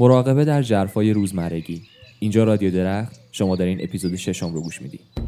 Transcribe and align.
مراقبه 0.00 0.44
در 0.44 0.62
جرفای 0.62 1.12
روزمرگی. 1.12 1.82
اینجا 2.18 2.44
رادیو 2.44 2.70
درخت 2.70 3.20
شما 3.32 3.56
در 3.56 3.64
این 3.64 3.78
اپیزود 3.82 4.16
ششم 4.16 4.54
رو 4.54 4.62
گوش 4.62 4.82
می‌دید. 4.82 5.19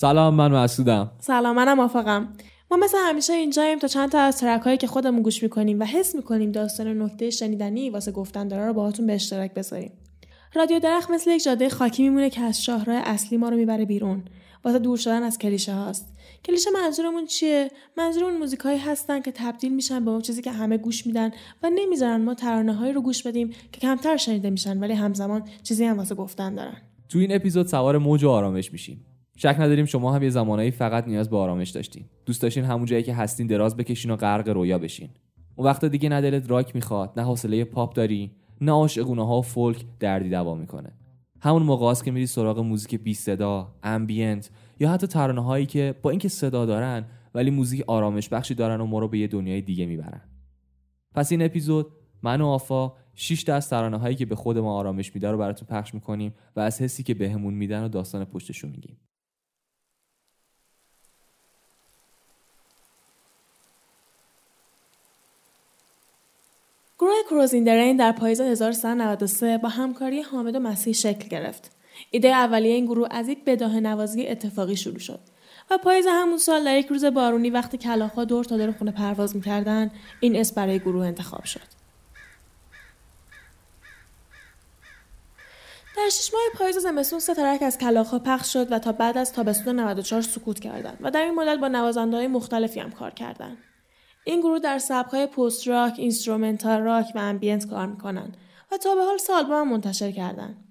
سلام 0.00 0.34
من 0.34 0.52
مسعودم. 0.52 1.10
سلام 1.18 1.56
منم 1.56 1.76
موافقم 1.76 2.28
ما 2.70 2.76
مثل 2.76 2.98
همیشه 3.00 3.32
اینجاییم 3.32 3.78
تا 3.78 3.88
چند 3.88 4.10
تا 4.10 4.18
از 4.18 4.38
ترک 4.38 4.62
هایی 4.62 4.76
که 4.76 4.86
خودمون 4.86 5.22
گوش 5.22 5.42
می‌کنیم 5.42 5.80
و 5.80 5.84
حس 5.84 6.14
می‌کنیم 6.14 6.52
داستان 6.52 7.02
نکته 7.02 7.30
شنیدنی 7.30 7.90
واسه 7.90 8.12
گفتن 8.12 8.48
داره 8.48 8.66
رو 8.66 8.72
باهاتون 8.72 9.06
به 9.06 9.14
اشتراک 9.14 9.54
بذاریم. 9.54 9.92
رادیو 10.54 10.78
درخت 10.78 11.10
مثل 11.10 11.30
یک 11.30 11.44
جاده 11.44 11.68
خاکی 11.68 12.02
میمونه 12.02 12.30
که 12.30 12.40
از 12.40 12.64
شاهراه 12.64 12.96
اصلی 13.04 13.38
ما 13.38 13.48
رو 13.48 13.56
می‌بره 13.56 13.84
بیرون. 13.84 14.22
واسه 14.64 14.78
دور 14.78 14.96
شدن 14.96 15.22
از 15.22 15.38
کلیشه 15.38 15.74
هاست. 15.74 16.14
کلیشه 16.44 16.70
منظورمون 16.70 17.26
چیه؟ 17.26 17.70
منظورمون 17.96 18.36
موزیک 18.36 18.60
هایی 18.60 18.78
هستن 18.78 19.20
که 19.20 19.32
تبدیل 19.32 19.74
میشن 19.74 20.04
به 20.04 20.10
اون 20.10 20.20
چیزی 20.20 20.42
که 20.42 20.50
همه 20.50 20.76
گوش 20.76 21.06
میدن 21.06 21.30
و 21.62 21.70
نمی‌ذارن 21.70 22.24
ما 22.24 22.34
ترانه 22.34 22.74
هایی 22.74 22.92
رو 22.92 23.02
گوش 23.02 23.22
بدیم 23.22 23.50
که 23.72 23.80
کمتر 23.80 24.16
شنیده 24.16 24.50
میشن 24.50 24.78
ولی 24.78 24.92
همزمان 24.92 25.42
چیزی 25.62 25.84
هم 25.84 25.98
واسه 25.98 26.14
گفتن 26.14 26.54
دارن. 26.54 26.76
تو 27.08 27.18
این 27.18 27.34
اپیزود 27.34 27.66
سوار 27.66 27.98
موج 27.98 28.24
و 28.24 28.30
آرامش 28.30 28.72
میشیم. 28.72 29.06
شک 29.42 29.56
نداریم 29.58 29.84
شما 29.84 30.12
هم 30.12 30.22
یه 30.22 30.30
زمانایی 30.30 30.70
فقط 30.70 31.08
نیاز 31.08 31.30
به 31.30 31.36
آرامش 31.36 31.70
داشتین. 31.70 32.04
دوست 32.26 32.42
داشتین 32.42 32.64
همون 32.64 32.84
جایی 32.84 33.02
که 33.02 33.14
هستین 33.14 33.46
دراز 33.46 33.76
بکشین 33.76 34.10
و 34.10 34.16
غرق 34.16 34.48
رویا 34.48 34.78
بشین. 34.78 35.08
اون 35.56 35.66
وقت 35.66 35.84
دیگه 35.84 36.08
نه 36.08 36.20
دلت 36.20 36.50
راک 36.50 36.74
می‌خواد 36.74 37.12
نه 37.16 37.24
حوصله 37.24 37.64
پاپ 37.64 37.94
داری 37.94 38.30
نه 38.60 38.72
عاشقونه 38.72 39.26
های 39.26 39.42
فولک 39.42 39.84
دردی 40.00 40.30
دوا 40.30 40.54
می‌کنه. 40.54 40.92
همون 41.40 41.62
موقع 41.62 41.94
که 41.94 42.10
میری 42.10 42.26
سراغ 42.26 42.58
موزیک 42.58 43.00
بی 43.00 43.14
صدا 43.14 43.74
ambient 43.82 44.50
یا 44.80 44.90
حتی 44.90 45.06
ترانه 45.06 45.44
هایی 45.44 45.66
که 45.66 45.94
با 46.02 46.10
اینکه 46.10 46.28
صدا 46.28 46.66
دارن 46.66 47.06
ولی 47.34 47.50
موزیک 47.50 47.84
آرامش 47.86 48.28
بخشی 48.28 48.54
دارن 48.54 48.80
و 48.80 48.86
ما 48.86 48.98
رو 48.98 49.08
به 49.08 49.18
یه 49.18 49.26
دنیای 49.26 49.60
دیگه 49.60 49.86
می‌برن. 49.86 50.20
پس 51.14 51.32
این 51.32 51.42
اپیزود 51.42 51.86
من 52.22 52.40
و 52.40 52.46
آفا 52.46 52.92
6 53.14 53.44
تا 53.44 53.54
از 53.54 53.70
ترانه 53.70 53.96
هایی 53.96 54.16
که 54.16 54.26
به 54.26 54.34
خود 54.34 54.58
ما 54.58 54.74
آرامش 54.74 55.14
میده 55.14 55.30
رو 55.30 55.38
براتون 55.38 55.68
پخش 55.68 55.94
می‌کنیم 55.94 56.34
و 56.56 56.60
از 56.60 56.82
حسی 56.82 57.02
که 57.02 57.14
بهمون 57.14 57.54
میدن 57.54 57.84
و 57.84 57.88
داستان 57.88 58.24
پشتشون 58.24 58.70
میگیم. 58.70 58.96
گروه 67.00 67.22
کروزیندرین 67.30 67.96
در 67.96 68.12
پاییز 68.12 68.40
1393 68.40 69.58
با 69.58 69.68
همکاری 69.68 70.22
حامد 70.22 70.56
و 70.56 70.58
مسیح 70.58 70.94
شکل 70.94 71.28
گرفت. 71.28 71.70
ایده 72.10 72.28
اولیه 72.28 72.74
این 72.74 72.84
گروه 72.84 73.08
از 73.10 73.28
یک 73.28 73.44
بداه 73.44 73.80
نوازی 73.80 74.26
اتفاقی 74.26 74.76
شروع 74.76 74.98
شد 74.98 75.20
و 75.70 75.78
پاییز 75.78 76.06
همون 76.08 76.38
سال 76.38 76.64
در 76.64 76.76
یک 76.76 76.86
روز 76.86 77.04
بارونی 77.04 77.50
وقتی 77.50 77.78
کلاخا 77.78 78.24
دور 78.24 78.44
تا 78.44 78.56
دور 78.56 78.72
خونه 78.72 78.90
پرواز 78.90 79.36
می‌کردن 79.36 79.90
این 80.20 80.36
اسم 80.36 80.54
برای 80.54 80.78
گروه 80.78 81.06
انتخاب 81.06 81.44
شد. 81.44 81.80
در 85.96 86.08
شش 86.08 86.34
ماه 86.34 86.42
پاییز 86.58 86.78
زمستون 86.78 87.18
سه 87.18 87.34
ترک 87.34 87.62
از 87.62 87.78
کلاخا 87.78 88.18
پخش 88.18 88.52
شد 88.52 88.72
و 88.72 88.78
تا 88.78 88.92
بعد 88.92 89.18
از 89.18 89.32
تابستون 89.32 89.80
94 89.80 90.22
سکوت 90.22 90.60
کردند 90.60 90.98
و 91.00 91.10
در 91.10 91.22
این 91.22 91.34
مدت 91.34 91.60
با 91.60 91.68
نوازنده 91.68 92.28
مختلفی 92.28 92.80
هم 92.80 92.90
کار 92.90 93.10
کردند. 93.10 93.58
این 94.24 94.40
گروه 94.40 94.58
در 94.58 94.78
سبکهای 94.78 95.26
post 95.26 95.68
rock، 95.68 95.94
instrumental 95.98 96.80
rock 96.80 97.06
و 97.14 97.18
ambient 97.18 97.66
کار 97.66 97.86
می‌کنن 97.86 98.32
و 98.72 98.76
تا 98.76 98.94
به 98.94 99.04
حال 99.04 99.18
سه 99.18 99.32
هم 99.32 99.68
منتشر 99.68 100.10
کردن. 100.10 100.64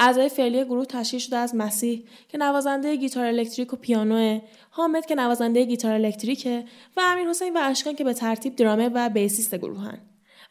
اعضای 0.00 0.28
فعلی 0.28 0.64
گروه 0.64 0.84
تشکیل 0.84 1.20
شده 1.20 1.36
از 1.36 1.54
مسیح 1.54 2.08
که 2.28 2.38
نوازنده 2.38 2.96
گیتار 2.96 3.26
الکتریک 3.26 3.72
و 3.72 3.76
پیانوه، 3.76 4.40
حامد 4.70 5.06
که 5.06 5.14
نوازنده 5.14 5.64
گیتار 5.64 5.92
الکتریکه 5.92 6.64
و 6.96 7.00
امیر 7.04 7.28
حسین 7.28 7.56
و 7.56 7.60
اشکان 7.62 7.94
که 7.94 8.04
به 8.04 8.14
ترتیب 8.14 8.56
درامه 8.56 8.90
و 8.94 9.08
bassist 9.08 9.54
گروهن. 9.54 10.00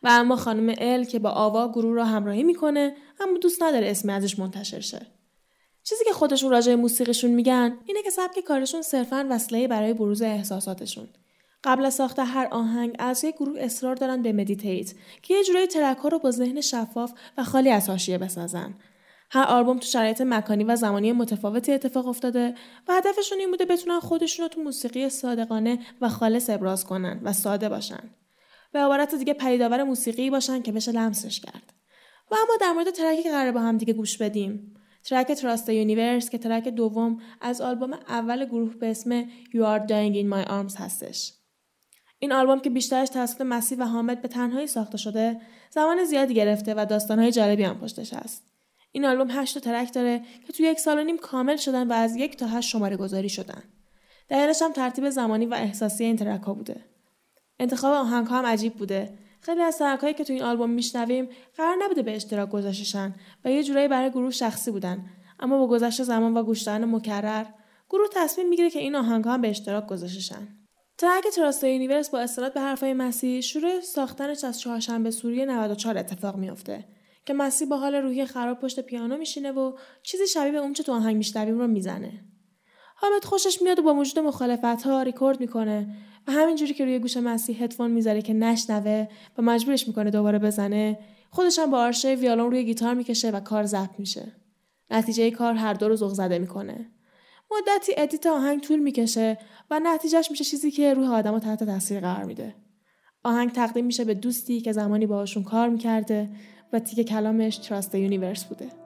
و 0.03 0.07
اما 0.11 0.35
خانم 0.35 0.75
ال 0.77 1.03
که 1.03 1.19
با 1.19 1.29
آوا 1.29 1.72
گروه 1.72 1.95
را 1.95 2.05
همراهی 2.05 2.43
می‌کنه 2.43 2.95
اما 3.19 3.37
دوست 3.37 3.63
نداره 3.63 3.91
اسم 3.91 4.09
ازش 4.09 4.39
منتشر 4.39 4.79
شه. 4.79 5.07
چیزی 5.83 6.05
که 6.05 6.13
خودشون 6.13 6.51
راجع 6.51 6.75
موسیقیشون 6.75 7.31
میگن 7.31 7.77
اینه 7.85 8.03
که 8.03 8.09
سبک 8.09 8.39
کارشون 8.39 8.81
صرفا 8.81 9.27
وسیله 9.29 9.67
برای 9.67 9.93
بروز 9.93 10.22
احساساتشون 10.22 11.07
قبل 11.65 11.85
از 11.85 11.93
ساخت 11.93 12.19
هر 12.19 12.47
آهنگ 12.51 12.95
اعضای 12.99 13.31
گروه 13.31 13.59
اصرار 13.59 13.95
دارن 13.95 14.21
به 14.21 14.33
meditate 14.33 14.93
که 15.21 15.33
یه 15.33 15.43
جورایی 15.43 15.67
ترک 15.67 15.97
ها 15.97 16.09
رو 16.09 16.19
با 16.19 16.31
ذهن 16.31 16.61
شفاف 16.61 17.13
و 17.37 17.43
خالی 17.43 17.69
از 17.69 17.89
حاشیه 17.89 18.17
بسازن. 18.17 18.73
هر 19.31 19.43
آلبوم 19.43 19.79
تو 19.79 19.85
شرایط 19.85 20.21
مکانی 20.21 20.63
و 20.63 20.75
زمانی 20.75 21.11
متفاوتی 21.11 21.71
اتفاق 21.71 22.07
افتاده 22.07 22.55
و 22.87 22.93
هدفشون 22.93 23.39
این 23.39 23.51
بوده 23.51 23.65
بتونن 23.65 23.99
خودشون 23.99 24.43
رو 24.43 24.49
تو 24.49 24.61
موسیقی 24.61 25.09
صادقانه 25.09 25.79
و 26.01 26.09
خالص 26.09 26.49
ابراز 26.49 26.85
کنن 26.85 27.19
و 27.23 27.33
ساده 27.33 27.69
باشن. 27.69 28.09
به 28.71 28.79
عبارت 28.79 29.15
دیگه 29.15 29.33
پدیدآور 29.33 29.83
موسیقی 29.83 30.29
باشن 30.29 30.61
که 30.61 30.71
بشه 30.71 30.91
لمسش 30.91 31.39
کرد. 31.39 31.73
و 32.31 32.35
اما 32.35 32.57
در 32.61 32.71
مورد 32.71 32.89
ترکی 32.89 33.23
که 33.23 33.31
قرار 33.31 33.51
با 33.51 33.59
هم 33.59 33.77
دیگه 33.77 33.93
گوش 33.93 34.17
بدیم. 34.17 34.75
ترک 35.03 35.31
Trust 35.31 35.69
Universe 35.69 36.29
که 36.29 36.37
ترک 36.37 36.67
دوم 36.67 37.21
از 37.41 37.61
آلبوم 37.61 37.93
اول 37.93 38.45
گروه 38.45 38.75
به 38.75 38.91
اسم 38.91 39.23
You 39.23 39.61
Are 39.61 39.87
Dying 39.87 40.15
in 40.15 40.33
My 40.33 40.49
Arms 40.49 40.81
هستش. 40.81 41.33
این 42.19 42.31
آلبوم 42.31 42.59
که 42.59 42.69
بیشترش 42.69 43.09
توسط 43.09 43.41
مسیح 43.41 43.77
و 43.77 43.83
حامد 43.83 44.21
به 44.21 44.27
تنهایی 44.27 44.67
ساخته 44.67 44.97
شده 44.97 45.41
زمان 45.69 46.03
زیادی 46.03 46.33
گرفته 46.33 46.73
و 46.77 46.85
داستانهای 46.89 47.31
جالبی 47.31 47.63
هم 47.63 47.79
پشتش 47.79 48.13
هست. 48.13 48.43
این 48.91 49.05
آلبوم 49.05 49.27
هشت 49.31 49.59
ترک 49.59 49.93
داره 49.93 50.21
که 50.47 50.53
توی 50.53 50.65
یک 50.65 50.79
سال 50.79 50.99
و 50.99 51.03
نیم 51.03 51.17
کامل 51.17 51.55
شدن 51.55 51.87
و 51.87 51.93
از 51.93 52.15
یک 52.15 52.37
تا 52.37 52.47
هشت 52.47 52.69
شماره 52.69 52.97
گذاری 52.97 53.29
شدن. 53.29 53.63
دلیلش 54.29 54.61
هم 54.61 54.71
ترتیب 54.71 55.09
زمانی 55.09 55.45
و 55.45 55.53
احساسی 55.53 56.03
این 56.03 56.15
ترک 56.15 56.41
ها 56.41 56.53
بوده. 56.53 56.85
انتخاب 57.59 57.93
آهنگ 57.93 58.27
ها 58.27 58.37
هم 58.37 58.45
عجیب 58.45 58.73
بوده. 58.73 59.17
خیلی 59.41 59.61
از 59.61 59.77
ترک 59.77 59.99
هایی 59.99 60.13
که 60.13 60.23
تو 60.23 60.33
این 60.33 60.43
آلبوم 60.43 60.69
میشنویم 60.69 61.29
قرار 61.57 61.75
نبوده 61.81 62.01
به 62.01 62.15
اشتراک 62.15 62.49
گذاشتشن 62.49 63.15
و 63.45 63.51
یه 63.51 63.63
جورایی 63.63 63.87
برای 63.87 64.09
گروه 64.09 64.31
شخصی 64.31 64.71
بودن. 64.71 65.05
اما 65.39 65.57
با 65.57 65.67
گذشت 65.67 66.03
زمان 66.03 66.37
و 66.37 66.43
گوش 66.43 66.67
مکرر 66.67 67.45
گروه 67.89 68.07
تصمیم 68.13 68.49
می‌گیره 68.49 68.69
که 68.69 68.79
این 68.79 68.95
آهنگ 68.95 69.25
ها 69.25 69.33
هم 69.33 69.41
به 69.41 69.49
اشتراک 69.49 69.87
گذاشتشن 69.87 70.47
ترک 70.97 71.23
Trust 71.35 71.63
Universe 71.63 72.09
با 72.09 72.19
استناد 72.19 72.53
به 72.53 72.61
حرفای 72.61 72.94
مسیح 72.94 73.41
شروع 73.41 73.81
ساختنش 73.81 74.44
از 74.44 74.59
چهارشنبه 74.59 75.11
سوری 75.11 75.45
94 75.45 75.97
اتفاق 75.97 76.35
میافته 76.35 76.85
که 77.25 77.33
مسیح 77.33 77.67
با 77.67 77.78
حال 77.78 77.95
روحی 77.95 78.25
خراب 78.25 78.59
پشت 78.59 78.79
پیانو 78.79 79.17
میشینه 79.17 79.51
و 79.51 79.78
چیزی 80.03 80.28
شبیه 80.28 80.51
به 80.51 80.57
اون 80.57 80.73
چه 80.73 80.84
تو 80.84 80.94
آهنگ 80.94 81.16
میشنویم 81.16 81.59
رو 81.59 81.67
می‌زنه. 81.67 82.11
حامد 82.95 83.25
خوشش 83.25 83.61
میاد 83.61 83.79
و 83.79 83.81
با 83.81 83.94
وجود 83.94 84.19
مخالفت 84.19 84.84
ها 84.84 85.01
ریکورد 85.01 85.39
می‌کنه 85.39 85.88
و 86.28 86.31
همینجوری 86.31 86.73
که 86.73 86.85
روی 86.85 87.00
گوش 87.00 87.17
مسیح 87.17 87.63
هدفون 87.63 87.91
می‌ذاره 87.91 88.22
که 88.22 88.34
نشنوه 88.34 89.07
و 89.38 89.41
مجبورش 89.41 89.88
می‌کنه 89.88 90.11
دوباره 90.11 90.39
بزنه 90.39 91.00
خودش 91.29 91.59
هم 91.59 91.72
با 91.72 91.79
آرشه 91.79 92.16
ویالون 92.16 92.51
روی 92.51 92.66
گیتار 92.66 92.94
می‌کشه 92.94 93.31
و 93.31 93.39
کار 93.39 93.66
ضبط 93.66 94.00
میشه. 94.00 94.31
نتیجه 94.91 95.31
کار 95.31 95.53
هر 95.53 95.73
دو 95.73 95.88
رو 95.88 95.95
زده 95.95 96.39
می‌کنه. 96.39 96.91
مدتی 97.51 97.93
edit 97.97 98.25
آهنگ 98.25 98.61
طول 98.61 98.79
می‌کشه 98.79 99.37
و 99.71 99.79
نتیجهش 99.83 100.31
میشه 100.31 100.43
چیزی 100.43 100.71
که 100.71 100.93
روح 100.93 101.11
آدم 101.13 101.39
تحت 101.39 101.63
تاثیر 101.63 101.99
قرار 101.99 102.23
میده. 102.23 102.55
آهنگ 103.23 103.51
تقدیم 103.51 103.85
میشه 103.85 104.03
به 104.03 104.13
دوستی 104.13 104.61
که 104.61 104.71
زمانی 104.71 105.05
باهاشون 105.05 105.43
کار 105.43 105.69
می‌کرده 105.69 106.29
و 106.73 106.79
تیکه 106.79 107.07
کلامش 107.07 107.57
Trust 107.57 107.96
Universe 107.96 108.43
بوده. 108.43 108.84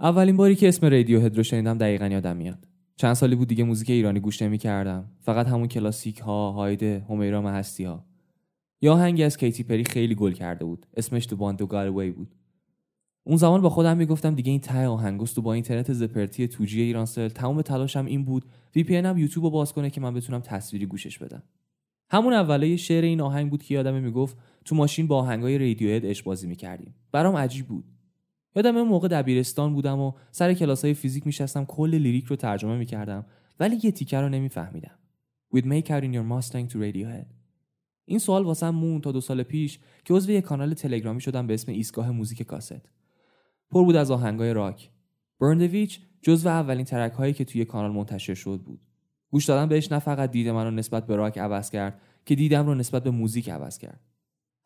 اولین 0.00 0.36
باری 0.36 0.54
که 0.54 0.68
اسم 0.68 0.86
Radiohead 0.86 1.36
رو 1.36 1.42
شنیدم 1.42 1.78
دقیقا 1.78 2.06
یادم 2.06 2.36
میاد. 2.36 2.68
چند 2.96 3.14
سالی 3.14 3.34
بود 3.34 3.48
دیگه 3.48 3.64
موزیک 3.64 3.90
ایرانی 3.90 4.20
گوش 4.20 4.42
نمی 4.42 4.58
کردم 4.58 5.10
فقط 5.20 5.46
همون 5.46 5.68
کلاسیک 5.68 6.18
ها 6.18 6.52
هایده 6.52 7.06
حمیرا 7.08 7.50
مهستی 7.50 7.84
ها 7.84 8.04
یا 8.82 8.92
آهنگی 8.92 9.22
از 9.22 9.36
کیتی 9.36 9.62
پری 9.62 9.84
خیلی 9.84 10.14
گل 10.14 10.32
کرده 10.32 10.64
بود. 10.64 10.86
اسمش 10.96 11.26
The 11.26 11.36
One 11.36 11.49
That 11.49 11.66
Got 11.66 11.85
Away 11.85 12.10
بود. 12.10 12.34
اون 13.24 13.36
زمان 13.36 13.60
با 13.60 13.70
خودم 13.70 13.96
می‌گفتم 13.96 14.34
دیگه 14.34 14.50
این 14.50 14.60
ته 14.60 14.86
آهنگست 14.86 15.34
تو 15.34 15.42
با 15.42 15.52
اینترنت 15.52 15.92
زپرتی 15.92 16.48
2G 16.48 16.82
ایرانسل 16.82 17.28
تمام 17.28 17.62
تلاشم 17.62 18.04
این 18.04 18.24
بود. 18.24 18.44
VPN 18.76 18.96
هم 18.96 19.18
یوتیوب 19.18 19.44
رو 19.44 19.50
باز 19.50 19.72
کنه 19.72 19.90
که 19.90 20.00
من 20.00 20.14
بتونم 20.14 20.40
تصویری 20.40 20.86
گوشش 20.86 21.18
بدم. 21.18 21.42
همون 22.10 22.32
اوله 22.32 22.76
شعر 22.76 23.04
این 23.04 23.20
آهنگ 23.20 23.50
بود 23.50 23.62
که 23.62 23.74
یادم 23.74 23.94
می‌گفت 23.94 24.36
تو 24.64 24.74
ماشین 24.74 25.06
با 25.06 25.18
آهنگای 25.18 25.58
Radiohead 25.58 26.04
اش 26.06 26.22
بازی 26.22 26.46
می‌کردیم. 26.46 26.94
برام 27.12 27.36
عجیب 27.36 27.66
بود. 27.66 27.84
یادم 28.58 28.76
اون 28.76 28.88
موقع 28.88 29.08
دبیرستان 29.08 29.74
بودم 29.74 29.98
و 29.98 30.12
سر 30.30 30.54
کلاس 30.54 30.84
های 30.84 30.94
فیزیک 30.94 31.26
میشستم 31.26 31.64
کل 31.64 31.94
lyric 31.94 32.24
رو 32.24 32.36
ترجمه 32.36 32.76
می‌کردم 32.76 33.26
ولی 33.60 33.80
یه 33.82 33.90
تیکه 33.90 34.20
رو 34.20 34.28
نمیفهمیدم. 34.28 34.98
Make 35.54 35.88
out 35.88 36.02
in 36.02 36.12
your 36.12 36.26
Mustang 36.32 36.72
to 36.72 36.76
Radiohead. 36.76 37.26
این 38.04 38.18
سوال 38.18 38.44
واسم 38.44 38.70
موند 38.70 39.00
تا 39.00 39.12
دو 39.12 39.20
سال 39.20 39.42
پیش 39.42 39.78
که 40.04 40.14
عضو 40.14 40.32
یک 40.32 40.44
کانال 40.44 40.74
تلگرامی 40.74 41.20
شدم 41.20 41.46
به 41.46 41.54
اسم 41.54 41.72
ایستگاه 41.72 42.10
موزیک 42.10 42.42
کاست. 42.42 42.88
پر 43.70 43.84
بود 43.84 43.96
از 43.96 44.10
آهنگای 44.10 44.52
راک. 44.52 44.90
Burn 45.40 45.60
the 45.60 45.75
Witch 45.75 46.00
جزو 46.22 46.48
اولین 46.48 46.84
ترک 46.84 47.12
هایی 47.12 47.32
که 47.32 47.44
توی 47.44 47.64
کانال 47.64 47.92
منتشر 47.92 48.34
شد 48.34 48.60
بود. 48.64 48.80
گوش 49.30 49.44
دادن 49.44 49.68
بهش 49.68 49.92
نه 49.92 49.98
فقط 49.98 50.30
دید 50.30 50.48
رو 50.48 50.70
نسبت 50.70 51.06
به 51.06 51.16
راک 51.16 51.38
عوض 51.38 51.70
کرد 51.70 52.00
که 52.24 52.34
دیدم 52.34 52.66
رو 52.66 52.74
نسبت 52.74 53.04
به 53.04 53.10
موزیک 53.10 53.50
عوض 53.50 53.78
کرد. 53.78 54.00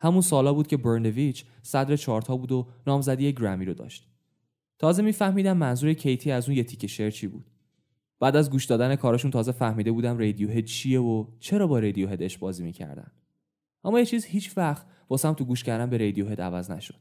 همون 0.03 0.21
سالا 0.21 0.53
بود 0.53 0.67
که 0.67 0.77
برنویچ 0.77 1.45
صدر 1.61 1.95
چارتا 1.95 2.37
بود 2.37 2.51
و 2.51 2.67
نامزدی 2.87 3.33
گرمی 3.33 3.65
رو 3.65 3.73
داشت. 3.73 4.07
تازه 4.79 5.03
میفهمیدم 5.03 5.57
منظور 5.57 5.93
کیتی 5.93 6.31
از 6.31 6.49
اون 6.49 6.57
یه 6.57 6.63
تیکه 6.63 6.87
شعر 6.87 7.09
چی 7.09 7.27
بود. 7.27 7.45
بعد 8.19 8.35
از 8.35 8.51
گوش 8.51 8.65
دادن 8.65 8.95
کارشون 8.95 9.31
تازه 9.31 9.51
فهمیده 9.51 9.91
بودم 9.91 10.17
رادیو 10.17 10.49
هد 10.49 10.65
چیه 10.65 11.01
و 11.01 11.25
چرا 11.39 11.67
با 11.67 11.79
رادیو 11.79 12.09
هدش 12.09 12.37
بازی 12.37 12.63
می‌کردن. 12.63 13.11
اما 13.83 13.99
یه 13.99 14.05
چیز 14.05 14.25
هیچ 14.25 14.57
وقت 14.57 14.85
واسم 15.09 15.33
تو 15.33 15.45
گوش 15.45 15.63
کردن 15.63 15.89
به 15.89 15.97
رادیو 15.97 16.27
هد 16.27 16.41
عوض 16.41 16.71
نشد. 16.71 16.95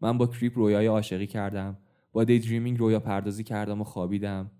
من 0.00 0.18
با 0.18 0.26
کریپ 0.26 0.58
رویای 0.58 0.86
عاشقی 0.86 1.26
کردم، 1.26 1.78
با 2.12 2.24
دی 2.24 2.38
دریمینگ 2.38 2.78
رویا 2.78 3.00
پردازی 3.00 3.44
کردم 3.44 3.80
و 3.80 3.84
خوابیدم، 3.84 4.50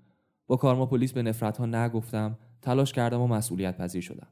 با 0.47 0.57
کارما 0.57 0.87
پلیس 0.87 1.13
به 1.13 1.23
نفرت 1.23 1.59
ها 1.59 1.67
نگفتم، 1.67 2.39
تلاش 2.63 2.93
کردم 2.93 3.21
و 3.21 3.27
مسئولیت 3.27 3.77
پذیر 3.77 4.03
شدم. 4.03 4.29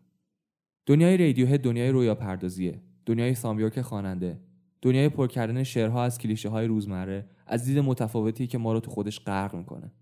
دنیای 0.86 1.16
رادیو 1.16 1.46
هد 1.46 1.60
دنیای 1.60 1.90
رویا 1.90 2.14
پردازیه. 2.14 2.80
دنیای 3.06 3.34
سامیورک 3.34 3.80
خواننده. 3.80 4.40
دنیای 4.82 5.08
پر 5.08 5.26
کردن 5.26 5.62
شعرها 5.62 6.04
از 6.04 6.18
کلیشه 6.18 6.48
های 6.48 6.66
روزمره 6.66 7.26
از 7.46 7.64
دید 7.64 7.78
متفاوتی 7.78 8.46
که 8.46 8.58
ما 8.58 8.72
رو 8.72 8.80
تو 8.80 8.90
خودش 8.90 9.20
غرق 9.20 9.54
می‌کنه. 9.54 9.92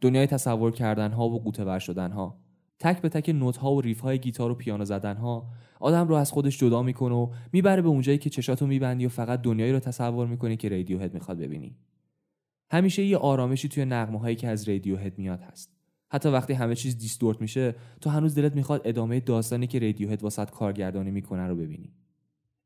دنیای 0.00 0.26
تصور 0.26 0.72
کردن 0.72 1.12
ها 1.12 1.28
و 1.28 1.40
قوطه 1.40 1.64
ور 1.64 1.78
شدن 1.78 2.12
ها 2.12 2.40
تک 2.78 3.00
به 3.00 3.08
تک 3.08 3.28
نوت 3.28 3.56
ها 3.56 3.74
و 3.74 3.80
ریف 3.80 4.00
های 4.00 4.18
گیتار 4.18 4.50
و 4.50 4.54
پیانو 4.54 4.84
زدن 4.84 5.16
ها 5.16 5.46
آدم 5.80 6.08
رو 6.08 6.14
از 6.14 6.32
خودش 6.32 6.58
جدا 6.58 6.82
می‌کنه 6.82 7.14
و 7.14 7.30
می‌بره 7.52 7.82
به 7.82 7.88
اونجایی 7.88 8.18
که 8.18 8.30
چشاتو 8.30 8.66
میبندی 8.66 9.06
و 9.06 9.08
فقط 9.08 9.42
دنیایی 9.42 9.72
رو 9.72 9.80
تصور 9.80 10.26
می‌کنی 10.26 10.56
که 10.56 10.68
رادیو 10.68 10.98
هد 10.98 11.14
می‌خواد 11.14 11.38
ببینی. 11.38 11.76
همیشه 12.70 13.04
یه 13.04 13.16
آرامشی 13.16 13.68
توی 13.68 13.84
نغمه 13.84 14.18
هایی 14.18 14.36
که 14.36 14.48
از 14.48 14.68
رادیو 14.68 14.96
هد 14.96 15.18
میاد 15.18 15.40
هست. 15.40 15.76
حتی 16.08 16.28
وقتی 16.28 16.52
همه 16.52 16.74
چیز 16.74 16.98
دیستورت 16.98 17.40
میشه 17.40 17.74
تو 18.00 18.10
هنوز 18.10 18.34
دلت 18.34 18.56
می‌خواد 18.56 18.82
ادامه 18.84 19.20
داستانی 19.20 19.66
که 19.66 19.78
رادیو 19.78 20.10
هد 20.10 20.22
واسط 20.22 20.50
کارگردانی 20.50 21.10
می‌کنه 21.10 21.46
رو 21.46 21.56
ببینی. 21.56 21.92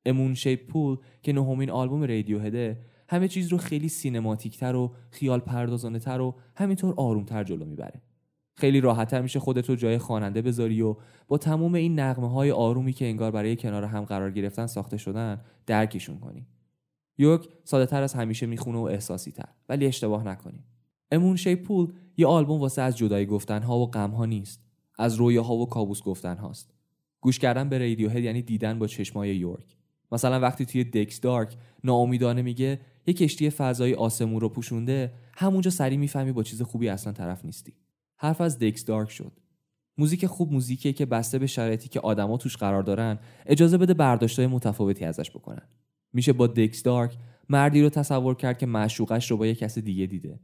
امون 0.04 0.34
شیپ 0.34 0.66
پول 0.66 0.98
که 1.22 1.32
نهمین 1.32 1.70
آلبوم 1.70 2.00
رادیو 2.02 2.38
هده 2.38 2.84
همه 3.08 3.28
چیز 3.28 3.48
رو 3.48 3.58
خیلی 3.58 3.88
سینماتیکتر 3.88 4.74
و 4.74 4.94
خیال 5.10 5.40
پردازانه 5.40 5.98
تر 5.98 6.20
و 6.20 6.34
همینطور 6.56 6.94
آرومتر 6.96 7.44
جلو 7.44 7.64
می‌بره. 7.64 8.02
خیلی 8.56 8.80
راحتتر 8.80 9.22
میشه 9.22 9.40
خودت 9.40 9.68
رو 9.68 9.76
جای 9.76 9.98
خواننده 9.98 10.42
بذاری 10.42 10.82
و 10.82 10.96
با 11.28 11.38
تموم 11.38 11.74
این 11.74 12.00
نقمه 12.00 12.30
های 12.30 12.50
آرومی 12.50 12.92
که 12.92 13.06
انگار 13.06 13.30
برای 13.30 13.56
کنار 13.56 13.84
هم 13.84 14.04
قرار 14.04 14.30
گرفتن 14.30 14.66
ساخته 14.66 14.96
شدن 14.96 15.40
درکشون 15.66 16.18
کنی. 16.18 16.46
یوک 17.18 17.48
ساده 17.64 17.86
تر 17.86 18.02
از 18.02 18.14
همیشه 18.14 18.46
می‌خونه 18.46 18.78
و 18.78 18.82
احساسی 18.82 19.32
تر 19.32 19.48
ولی 19.68 19.86
اشتباه 19.86 20.24
نکنی 20.24 20.64
امون 21.12 21.36
پول 21.36 21.92
یه 22.16 22.26
آلبوم 22.26 22.60
واسه 22.60 22.82
از 22.82 22.98
جدایی 22.98 23.26
گفتن 23.26 23.62
ها 23.62 23.78
و 23.78 23.90
غم 23.90 24.10
ها 24.10 24.26
نیست 24.26 24.64
از 24.98 25.14
رویاها 25.14 25.54
و 25.54 25.66
کابوس 25.66 26.02
گفتن 26.02 26.36
هاست 26.36 26.74
گوش 27.20 27.38
کردن 27.38 27.68
به 27.68 27.78
رادیو 27.78 28.18
یعنی 28.18 28.42
دیدن 28.42 28.78
با 28.78 28.86
چشمای 28.86 29.36
یورک. 29.36 29.79
مثلا 30.12 30.40
وقتی 30.40 30.64
توی 30.64 30.84
دکس 30.84 31.20
دارک 31.20 31.56
ناامیدانه 31.84 32.42
میگه 32.42 32.80
یه 33.06 33.14
کشتی 33.14 33.50
فضایی 33.50 33.94
آسمون 33.94 34.40
رو 34.40 34.48
پوشونده 34.48 35.12
همونجا 35.34 35.70
سری 35.70 35.96
می‌فهمی 35.96 36.32
با 36.32 36.42
چیز 36.42 36.62
خوبی 36.62 36.88
اصلا 36.88 37.12
طرف 37.12 37.44
نیستی. 37.44 37.72
حرف 38.16 38.40
از 38.40 38.58
دکس 38.58 38.84
دارک 38.84 39.10
شد. 39.10 39.32
موزیک 39.98 40.26
خوب 40.26 40.52
موزیکیه 40.52 40.92
که 40.92 41.06
بسته 41.06 41.38
به 41.38 41.46
شرایطی 41.46 41.88
که 41.88 42.00
آدما 42.00 42.36
توش 42.36 42.56
قرار 42.56 42.82
دارن 42.82 43.18
اجازه 43.46 43.78
بده 43.78 43.94
برداشتهای 43.94 44.46
متفاوتی 44.46 45.04
ازش 45.04 45.30
بکنن. 45.30 45.68
میشه 46.12 46.32
با 46.32 46.46
دکس 46.46 46.82
دارک 46.82 47.16
مردی 47.48 47.82
رو 47.82 47.88
تصور 47.88 48.34
کرد 48.34 48.58
که 48.58 48.66
معشوقش 48.66 49.30
رو 49.30 49.36
با 49.36 49.46
یه 49.46 49.54
کس 49.54 49.78
دیگه 49.78 50.06
دیده. 50.06 50.40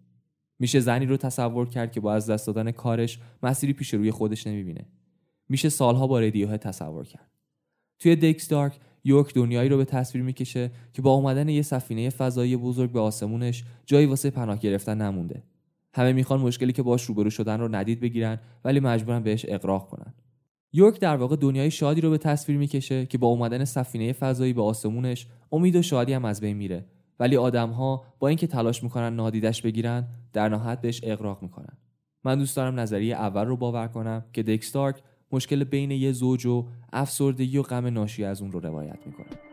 میشه 0.58 0.80
زنی 0.80 1.06
رو 1.06 1.16
تصور 1.16 1.68
کرد 1.68 1.92
که 1.92 2.00
با 2.00 2.14
از 2.14 2.30
دست 2.30 2.46
دادن 2.46 2.70
کارش 2.70 3.18
مسیری 3.42 3.72
پیش 3.72 3.94
روی 3.94 4.10
خودش 4.10 4.46
نمی‌بینه. 4.46 4.86
میشه 5.48 5.68
سالها 5.68 6.06
با 6.06 6.20
رادیوها 6.20 6.56
تصور 6.56 7.04
کرد. 7.04 7.30
توی 7.98 8.16
دکس 8.16 8.48
دارک 8.48 8.78
یورک 9.06 9.34
دنیایی 9.34 9.68
رو 9.68 9.76
به 9.76 9.84
تصویر 9.84 10.24
می‌کشه 10.24 10.70
که 10.92 11.02
با 11.02 11.10
اومدن 11.12 11.48
یه 11.48 11.62
سفینه 11.62 12.10
فضایی 12.10 12.56
بزرگ 12.56 12.92
به 12.92 13.00
آسمونش 13.00 13.64
جایی 13.86 14.06
واسه 14.06 14.30
پناه 14.30 14.58
گرفتن 14.58 15.02
نمونده. 15.02 15.42
همه 15.94 16.12
می‌خوان 16.12 16.40
مشکلی 16.40 16.72
که 16.72 16.82
باش 16.82 17.04
روبرو 17.04 17.30
شدن 17.30 17.60
رو 17.60 17.74
ندید 17.74 18.00
بگیرن 18.00 18.38
ولی 18.64 18.80
مجبورن 18.80 19.22
بهش 19.22 19.46
اقراق 19.48 19.88
کنن. 19.88 20.14
یورک 20.72 21.00
در 21.00 21.16
واقع 21.16 21.36
دنیای 21.36 21.70
شادی 21.70 22.00
رو 22.00 22.10
به 22.10 22.18
تصویر 22.18 22.58
می‌کشه 22.58 23.06
که 23.06 23.18
با 23.18 23.26
اومدن 23.26 23.64
سفینه 23.64 24.12
فضایی 24.12 24.52
به 24.52 24.62
آسمونش 24.62 25.26
امید 25.52 25.76
و 25.76 25.82
شادی 25.82 26.12
هم 26.12 26.24
از 26.24 26.40
بین 26.40 26.56
میره. 26.56 26.84
ولی 27.20 27.36
آدمها 27.36 28.04
با 28.18 28.28
اینکه 28.28 28.46
تلاش 28.46 28.82
می‌کنن 28.82 29.16
نادیدش 29.16 29.62
بگیرن 29.62 30.08
در 30.32 30.48
نهایت 30.48 30.80
بهش 30.80 31.00
اقراق 31.02 31.42
می‌کنن. 31.42 31.76
من 32.24 32.38
دوست 32.38 32.56
دارم 32.56 32.80
نظریه 32.80 33.14
اول 33.14 33.44
رو 33.44 33.56
باور 33.56 33.88
کنم 33.88 34.24
که 34.32 34.42
دکستارک 34.42 35.02
مشکل 35.32 35.64
بین 35.64 35.90
یه 35.90 36.12
زوج 36.12 36.46
و 36.46 36.66
افسردگی 36.92 37.58
و 37.58 37.62
غم 37.62 37.86
ناشی 37.86 38.24
از 38.24 38.42
اون 38.42 38.52
رو 38.52 38.60
روایت 38.60 38.98
می‌کنه. 39.06 39.45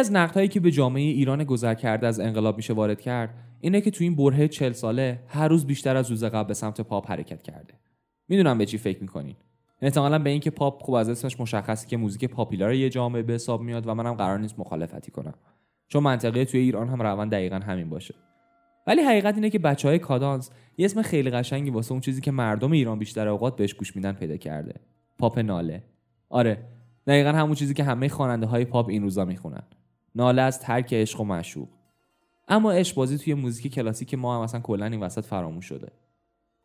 از 0.00 0.12
نقدهایی 0.12 0.48
که 0.48 0.60
به 0.60 0.70
جامعه 0.70 1.02
ایران 1.02 1.44
گذر 1.44 1.74
کرده 1.74 2.06
از 2.06 2.20
انقلاب 2.20 2.56
میشه 2.56 2.72
وارد 2.72 3.00
کرد 3.00 3.34
اینه 3.60 3.80
که 3.80 3.90
تو 3.90 4.04
این 4.04 4.16
برهه 4.16 4.48
چل 4.48 4.72
ساله 4.72 5.20
هر 5.28 5.48
روز 5.48 5.66
بیشتر 5.66 5.96
از 5.96 6.10
روز 6.10 6.24
قبل 6.24 6.48
به 6.48 6.54
سمت 6.54 6.80
پاپ 6.80 7.10
حرکت 7.10 7.42
کرده. 7.42 7.74
می‌دونم 8.28 8.58
به 8.58 8.66
چی 8.66 8.78
فکر 8.78 9.00
می‌کنین. 9.00 9.36
احتمالا 9.82 10.18
به 10.18 10.30
اینکه 10.30 10.50
پاپ 10.50 10.82
خوب 10.82 10.94
از 10.94 11.08
اسمش 11.08 11.40
مشخصه 11.40 11.88
که 11.88 11.96
موزیک 11.96 12.24
پاپیلار 12.24 12.74
یه 12.74 12.88
جامعه 12.88 13.22
به 13.22 13.32
حساب 13.32 13.62
میاد 13.62 13.86
و 13.86 13.94
منم 13.94 14.14
قرار 14.14 14.38
نیست 14.38 14.58
مخالفتی 14.58 15.10
کنم. 15.10 15.34
چون 15.88 16.02
منطقه 16.02 16.44
توی 16.44 16.60
ایران 16.60 16.88
هم 16.88 17.02
روند 17.02 17.30
دقیقا 17.30 17.56
همین 17.56 17.88
باشه. 17.88 18.14
ولی 18.86 19.02
حقیقت 19.02 19.34
اینه 19.34 19.50
که 19.50 19.58
بچه 19.58 19.88
های 19.88 19.98
کادانس 19.98 20.50
یه 20.78 20.84
اسم 20.84 21.02
خیلی 21.02 21.30
قشنگی 21.30 21.70
واسه 21.70 21.92
اون 21.92 22.00
چیزی 22.00 22.20
که 22.20 22.30
مردم 22.30 22.72
ایران 22.72 22.98
بیشتر 22.98 23.28
اوقات 23.28 23.56
بهش 23.56 23.74
گوش 23.74 23.96
میدن 23.96 24.12
پیدا 24.12 24.36
کرده. 24.36 24.74
پاپ 25.18 25.38
ناله. 25.38 25.82
آره 26.28 26.58
دقیقا 27.06 27.32
همون 27.32 27.54
چیزی 27.54 27.74
که 27.74 27.84
همه 27.84 28.08
خواننده 28.08 28.46
های 28.46 28.64
پاپ 28.64 28.88
این 28.88 29.02
روزا 29.02 29.24
می‌خونن. 29.24 29.62
ناله 30.14 30.42
از 30.42 30.60
ترک 30.60 30.94
عشق 30.94 31.20
و 31.20 31.24
معشوق. 31.24 31.68
اما 32.48 32.72
عشق 32.72 32.96
بازی 32.96 33.18
توی 33.18 33.34
موزیک 33.34 33.74
کلاسیک 33.74 34.14
ما 34.14 34.36
هم 34.36 34.40
اصلا 34.40 34.60
کلا 34.60 34.86
این 34.86 35.00
وسط 35.00 35.24
فراموش 35.24 35.64
شده. 35.64 35.92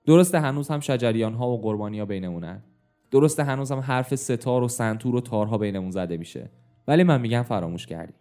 درسته 0.06 0.40
هنوز 0.40 0.70
هم 0.70 0.80
شجریان 0.80 1.34
ها 1.34 1.50
و 1.50 1.62
قربانی 1.62 2.00
ها 2.00 2.06
بینمونن. 2.06 2.64
درسته 3.12 3.44
هنوز 3.44 3.72
هم 3.72 3.80
حرف 3.80 4.16
ستار 4.16 4.64
و 4.64 4.68
سنتور 4.68 5.16
و 5.16 5.22
تارها 5.22 5.58
بینمون 5.58 5.92
زده 5.92 6.18
میشه. 6.18 6.50
ولی 6.88 7.04
من 7.04 7.22
میگم 7.22 7.44
فراموش 7.44 7.86
کردیم. 7.86 8.16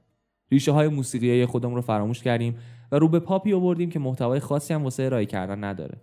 ریشه 0.51 0.73
های 0.73 0.89
موسیقی 0.89 1.47
خودمون 1.47 1.75
رو 1.75 1.83
فراموش 1.83 2.23
کردیم 2.23 2.59
و 2.93 2.99
رو 2.99 3.09
به 3.09 3.21
پاپی 3.21 3.53
آوردیم 3.53 3.91
که 3.91 3.99
محتوای 3.99 4.41
خاصی 4.41 4.75
هم 4.75 4.85
واسه 4.85 5.03
ارائه 5.03 5.27
کردن 5.27 5.65
نداره. 5.65 6.01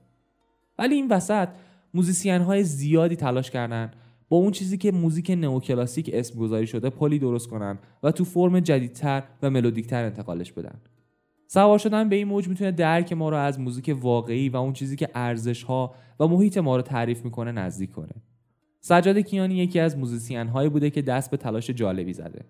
ولی 0.80 0.96
این 0.96 1.08
وسط 1.08 1.50
موزیسین 1.94 2.42
های 2.42 2.64
زیادی 2.64 3.16
تلاش 3.16 3.52
کردن 3.52 3.92
با 4.32 4.38
اون 4.38 4.52
چیزی 4.52 4.78
که 4.78 4.92
موزیک 4.92 5.32
نئوکلاسیک 5.32 6.10
اسم 6.14 6.40
گذاری 6.40 6.68
شده 6.68 6.90
پلی 6.90 7.20
درست 7.20 7.50
کنن 7.50 7.80
و 8.04 8.12
تو 8.12 8.26
فرم 8.26 8.60
جدیدتر 8.60 9.24
و 9.44 9.50
ملودیکتر 9.50 10.04
انتقالش 10.04 10.52
بدن. 10.52 10.82
سوار 11.48 11.78
شدن 11.78 12.10
به 12.10 12.16
این 12.16 12.28
موج 12.28 12.48
می‌تونه 12.48 12.72
درک 12.72 13.14
ما 13.14 13.30
رو 13.30 13.38
از 13.38 13.60
موزیک 13.60 13.98
واقعی 14.02 14.50
و 14.50 14.58
اون 14.58 14.74
چیزی 14.74 14.96
که 14.96 15.10
ارزش 15.16 15.64
ها 15.64 15.96
و 16.20 16.28
محیط 16.28 16.58
ما 16.58 16.76
رو 16.76 16.82
تعریف 16.82 17.26
می‌کنه 17.26 17.52
نزدیک 17.52 17.92
کنه. 17.92 18.14
سجاد 18.80 19.18
کیانی 19.18 19.56
یکی 19.56 19.80
از 19.80 19.98
موزیسین 19.98 20.48
هایی 20.48 20.70
بوده 20.70 20.90
که 20.90 21.02
دست 21.02 21.32
به 21.32 21.38
تلاش 21.38 21.70
جالبی 21.70 22.14
زده. 22.14 22.46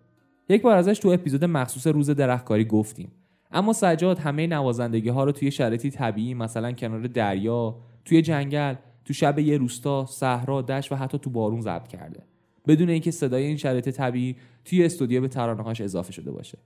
یک 0.50 0.62
بار 0.62 0.76
ازش 0.76 1.00
تو 1.00 1.10
اپیزود 1.10 1.46
مخصوص 1.46 1.88
روز 1.88 2.10
درختکاری 2.10 2.66
گفتیم. 2.66 3.12
اما 3.52 3.74
سجاد 3.74 4.20
همه 4.20 4.48
نوازندگی 4.48 5.10
ها 5.10 5.24
رو 5.24 5.32
توی 5.32 5.52
شرایطی 5.52 5.90
طبیعی 5.90 6.34
مثلا 6.34 6.72
کنار 6.72 7.08
دریا 7.08 7.76
توی 8.06 8.22
جنگل 8.22 8.76
تو 9.06 9.14
شب 9.14 9.40
یه 9.40 9.58
روستا 9.58 10.06
صحرا 10.06 10.62
دشت 10.62 10.92
و 10.92 10.96
حتی 10.96 11.18
تو 11.18 11.30
بارون 11.30 11.62
ضبط 11.62 11.88
کرده. 11.88 12.24
بدون 12.68 12.90
اینکه 12.90 13.12
صدای 13.12 13.44
این 13.46 13.58
شرایط 13.58 13.90
طبیعی 13.90 14.36
توی 14.66 14.86
استودیو 14.86 15.22
به 15.22 15.28
ترانه‌هاش 15.28 15.82
اضافه 15.82 16.12
شده 16.12 16.32
باشه. 16.32 16.58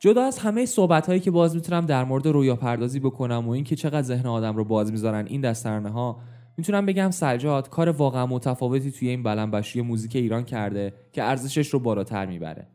جدا 0.00 0.22
از 0.22 0.38
همه 0.38 0.66
صحبت 0.66 1.06
هایی 1.06 1.20
که 1.20 1.30
باز 1.30 1.54
می‌تونم 1.54 1.86
در 1.86 2.04
مورد 2.04 2.26
رویا 2.26 2.56
پردازی 2.56 3.00
بکنم 3.00 3.48
و 3.48 3.50
اینکه 3.50 3.76
چقدر 3.76 4.02
ذهن 4.02 4.26
آدم 4.26 4.56
رو 4.56 4.64
باز 4.64 4.92
می‌ذارن 4.92 5.26
این 5.26 5.40
دسترنه 5.40 5.90
ها 5.90 6.20
می‌تونم 6.56 6.86
بگم 6.86 7.10
سجاد 7.10 7.68
کار 7.68 7.88
واقعا 7.88 8.26
متفاوتی 8.26 8.90
توی 8.90 9.08
این 9.08 9.22
بلنبشی 9.22 9.80
موزیک 9.80 10.16
ایران 10.16 10.44
کرده 10.44 10.92
که 11.12 11.22
ارزشش 11.22 11.68
رو 11.68 11.78
بالاتر 11.78 12.26
می‌بره. 12.26 12.66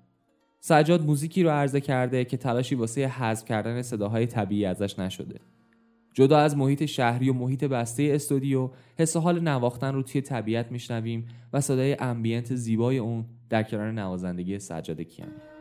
سجاد 0.60 1.06
موزیکی 1.06 1.44
رو 1.44 1.50
عرضه 1.50 1.82
کرده 1.82 2.26
که 2.26 2.38
تلاشی 2.38 2.76
واسه 2.76 3.08
حذف 3.08 3.46
کردن 3.46 3.82
صداهای 3.82 4.28
طبیعی 4.28 4.65
ازش 4.65 5.00
نشده. 5.00 5.39
جدا 6.15 6.38
از 6.38 6.58
محیط 6.58 6.86
شهری 6.86 7.30
و 7.30 7.34
محیط 7.34 7.63
بسته 7.63 8.12
استودیو 8.15 8.69
حس 8.97 9.17
حال 9.17 9.39
نواختن 9.39 9.93
رو 9.93 10.04
توی 10.04 10.21
طبیعت 10.21 10.71
میشنویم 10.71 11.28
و 11.54 11.62
صدای 11.62 11.97
امبینت 11.99 12.56
زیبای 12.56 12.97
اون 12.97 13.25
در 13.49 13.63
کنار 13.63 13.91
نوازندگی 13.91 14.60
سجاد 14.60 15.01
کیانی. 15.01 15.55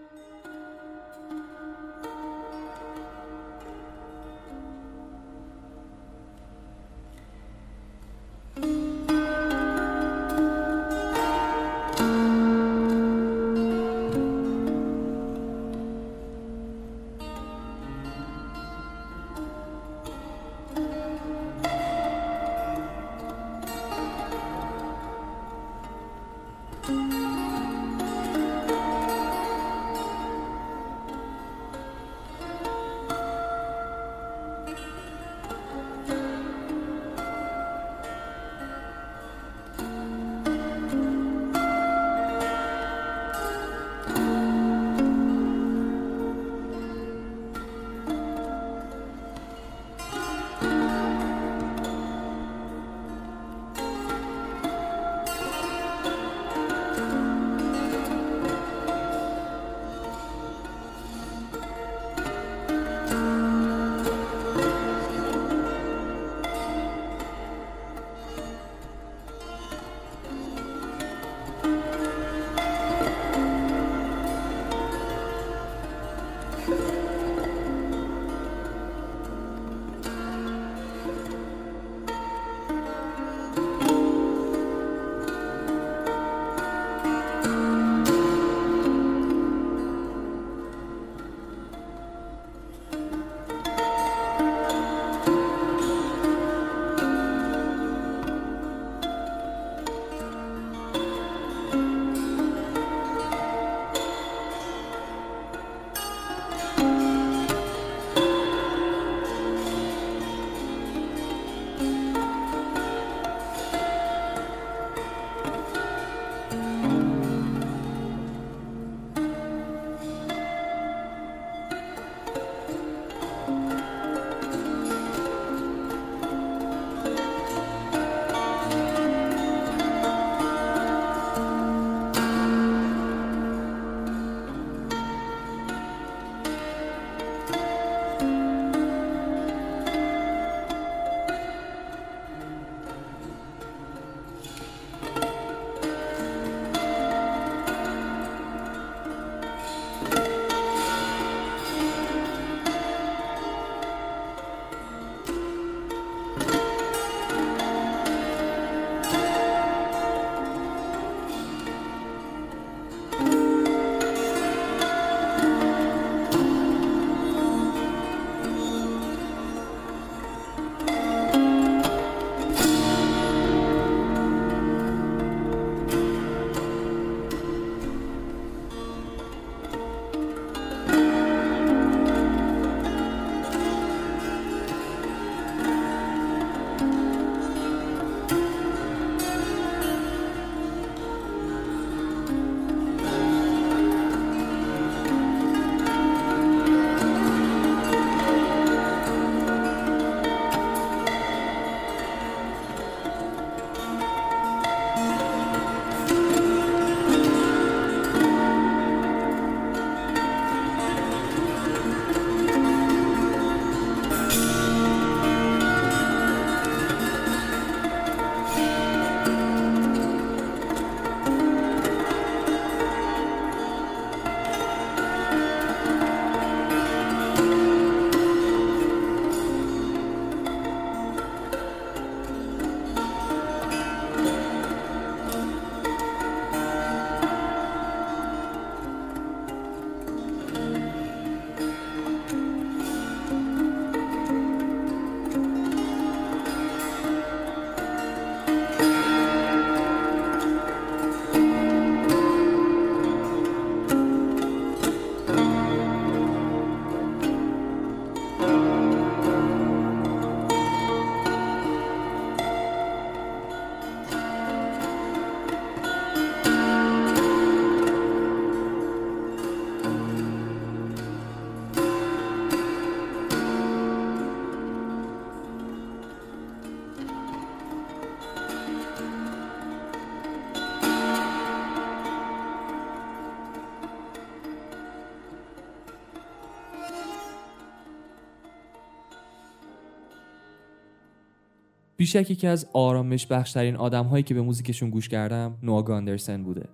بیشک 292.04 292.30
یکی 292.30 292.46
از 292.46 292.66
آرامش 292.72 293.26
بخشترین 293.26 293.76
آدم 293.76 294.04
هایی 294.04 294.22
که 294.22 294.34
به 294.34 294.42
موزیکشون 294.42 294.90
گوش 294.90 295.08
کردم 295.08 295.58
نوا 295.62 295.82
گاندرسن 295.82 296.42
بوده. 296.42 296.68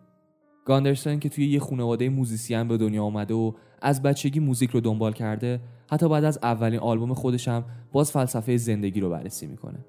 گاندرسن 0.64 1.18
که 1.18 1.28
توی 1.28 1.46
یه 1.46 1.60
خانواده 1.60 2.08
موزیسین 2.08 2.68
به 2.68 2.76
دنیا 2.76 3.04
آمده 3.04 3.34
و 3.34 3.52
از 3.82 4.02
بچگی 4.02 4.40
موزیک 4.40 4.70
رو 4.70 4.80
دنبال 4.80 5.12
کرده 5.12 5.60
حتی 5.90 6.08
بعد 6.08 6.24
از 6.24 6.38
اولین 6.42 6.80
آلبوم 6.80 7.14
خودش 7.14 7.48
هم 7.48 7.64
باز 7.92 8.10
فلسفه 8.10 8.56
زندگی 8.56 9.00
رو 9.00 9.10
بررسی 9.10 9.46
می‌کنه. 9.46 9.84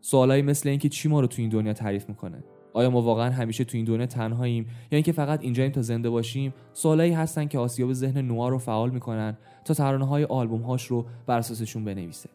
سوالایی 0.00 0.42
مثل 0.42 0.68
اینکه 0.68 0.88
چی 0.88 1.08
ما 1.08 1.20
رو 1.20 1.26
تو 1.26 1.42
این 1.42 1.50
دنیا 1.50 1.72
تعریف 1.72 2.08
می‌کنه؟ 2.08 2.44
آیا 2.72 2.90
ما 2.90 3.02
واقعا 3.02 3.30
همیشه 3.30 3.64
تو 3.64 3.76
این 3.76 3.84
دنیا 3.84 4.06
تنهاییم؟ 4.06 4.64
یا 4.64 4.96
اینکه 4.96 5.12
فقط 5.12 5.42
اینجاییم 5.42 5.72
تا 5.72 5.82
زنده 5.82 6.10
باشیم؟ 6.10 6.54
سوالایی 6.72 7.12
هستن 7.12 7.46
که 7.46 7.58
آسیاب 7.58 7.92
ذهن 7.92 8.18
نوار 8.18 8.50
رو 8.50 8.58
فعال 8.58 8.90
می‌کنن 8.90 9.36
تا 9.64 9.74
ترانه 9.74 10.06
های 10.06 10.24
آلبوم 10.24 10.62
هاش 10.62 10.86
رو 10.86 11.06
بر 11.26 11.38
اساسشون 11.38 11.84
بنویسه. 11.84 12.30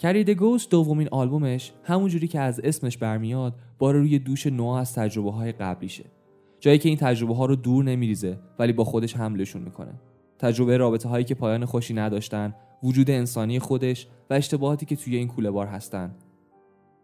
کرید 0.00 0.30
گوست 0.30 0.70
دومین 0.70 1.08
آلبومش 1.12 1.72
همونجوری 1.82 2.28
که 2.28 2.40
از 2.40 2.60
اسمش 2.60 2.98
برمیاد 2.98 3.54
بار 3.78 3.94
روی 3.94 4.18
دوش 4.18 4.46
نوع 4.46 4.74
از 4.74 4.94
تجربه 4.94 5.30
های 5.30 5.52
قبلیشه. 5.52 6.04
جایی 6.60 6.78
که 6.78 6.88
این 6.88 6.98
تجربه 6.98 7.34
ها 7.34 7.46
رو 7.46 7.56
دور 7.56 7.84
نمیریزه 7.84 8.38
ولی 8.58 8.72
با 8.72 8.84
خودش 8.84 9.16
حملشون 9.16 9.62
می‌کنه. 9.62 9.92
تجربه 10.38 10.76
رابطه 10.76 11.08
هایی 11.08 11.24
که 11.24 11.34
پایان 11.34 11.64
خوشی 11.64 11.94
نداشتن 11.94 12.54
وجود 12.82 13.10
انسانی 13.10 13.58
خودش 13.58 14.06
و 14.30 14.34
اشتباهاتی 14.34 14.86
که 14.86 14.96
توی 14.96 15.16
این 15.16 15.28
کوله 15.28 15.50
بار 15.50 15.66
هستن. 15.66 16.14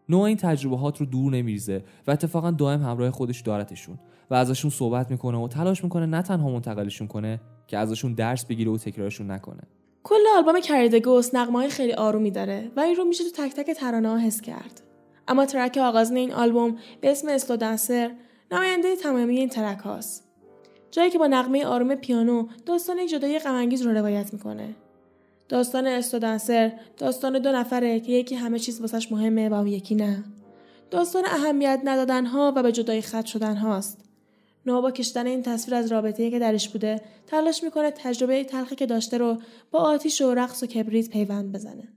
نوع 0.08 0.22
این 0.22 0.36
تجربهات 0.36 1.00
رو 1.00 1.06
دور 1.06 1.32
نمیریزه 1.32 1.84
و 2.06 2.10
اتفاقا 2.10 2.50
دائم 2.50 2.82
همراه 2.82 3.10
خودش 3.10 3.40
دارتشون 3.40 3.98
و 4.30 4.34
ازشون 4.34 4.70
صحبت 4.70 5.10
می‌کنه 5.10 5.38
و 5.38 5.48
تلاش 5.48 5.84
می‌کنه 5.84 6.06
نه 6.06 6.22
تنها 6.22 6.50
منتقلشون 6.50 7.06
کنه 7.06 7.40
که 7.66 7.78
ازشون 7.78 8.12
درس 8.12 8.44
بگیره 8.44 8.70
و 8.70 8.76
تکرارشون 8.76 9.30
نکنه. 9.30 9.62
کل 10.06 10.20
آلبوم 10.36 10.60
کرید 10.60 10.94
گوست 10.94 11.34
نغمه 11.34 11.58
های 11.58 11.68
خیلی 11.68 11.92
آرومی 11.92 12.30
داره 12.30 12.70
و 12.76 12.80
این 12.80 12.96
رو 12.96 13.04
میشه 13.04 13.24
تو 13.24 13.30
تک 13.30 13.54
تک 13.54 13.70
ترانه 13.70 14.08
ها 14.08 14.16
حس 14.16 14.40
کرد. 14.40 14.82
اما 15.28 15.46
ترک 15.46 15.78
آغازین 15.78 16.16
این 16.16 16.32
آلبوم 16.32 16.78
به 17.00 17.10
اسم 17.10 17.28
اسلو 17.28 17.56
دنسر 17.56 18.10
نماینده 18.52 18.96
تمامی 18.96 19.38
این 19.38 19.48
ترک 19.48 19.78
هاست. 19.78 20.24
جایی 20.90 21.10
که 21.10 21.18
با 21.18 21.26
نقمه 21.26 21.66
آروم 21.66 21.94
پیانو 21.94 22.48
داستان 22.66 23.06
جدایی 23.06 23.38
غمانگیز 23.38 23.82
رو 23.82 23.92
روایت 23.92 24.32
می‌کنه. 24.32 24.74
داستان 25.48 25.86
استودنسر 25.86 26.72
داستان 26.96 27.38
دو 27.38 27.52
نفره 27.52 28.00
که 28.00 28.12
یکی 28.12 28.34
همه 28.34 28.58
چیز 28.58 28.80
واسش 28.80 29.12
مهمه 29.12 29.48
و 29.48 29.66
یکی 29.66 29.94
نه. 29.94 30.24
داستان 30.90 31.24
اهمیت 31.24 31.80
ندادن 31.84 32.26
ها 32.26 32.52
و 32.56 32.62
به 32.62 32.72
جدای 32.72 33.02
خط 33.02 33.24
شدن 33.24 33.56
هاست. 33.56 34.05
نو 34.66 34.82
با 34.82 34.90
کشتن 34.90 35.26
این 35.26 35.42
تصویر 35.42 35.74
از 35.74 35.92
رابطه 35.92 36.30
که 36.30 36.38
درش 36.38 36.68
بوده 36.68 37.00
تلاش 37.26 37.64
می‌کنه 37.64 37.90
تجربه 37.90 38.44
تلخی 38.44 38.76
که 38.76 38.86
داشته 38.86 39.18
رو 39.18 39.38
با 39.70 39.78
آتیش 39.78 40.20
و 40.20 40.34
رقص 40.34 40.62
و 40.62 40.66
کبریت 40.66 41.10
پیوند 41.10 41.52
بزنه 41.52 41.88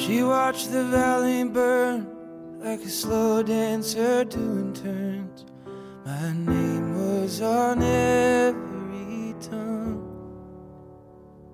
She 0.00 0.22
watched 0.22 0.68
the 0.72 0.84
valley 0.84 1.44
burn 1.44 2.00
like 2.64 2.82
a 2.90 2.92
slow 3.00 3.42
dancer 3.42 4.24
doing 4.24 4.72
turns. 4.72 5.44
My 6.10 6.32
name 6.32 6.98
was 6.98 7.40
on 7.40 7.82
every 7.82 9.32
tongue. 9.40 10.02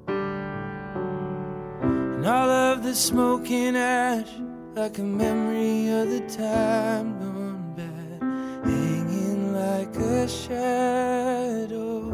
And 0.09 2.27
all 2.27 2.49
of 2.49 2.83
the 2.83 2.95
smoke 2.95 3.51
and 3.51 3.77
ash, 3.77 4.31
like 4.75 4.99
a 4.99 5.03
memory 5.03 5.91
of 5.91 6.09
the 6.09 6.21
time 6.35 7.19
gone 7.21 7.75
bad, 7.77 8.23
hanging 8.65 9.53
like 9.53 9.95
a 9.97 10.27
shadow. 10.27 12.09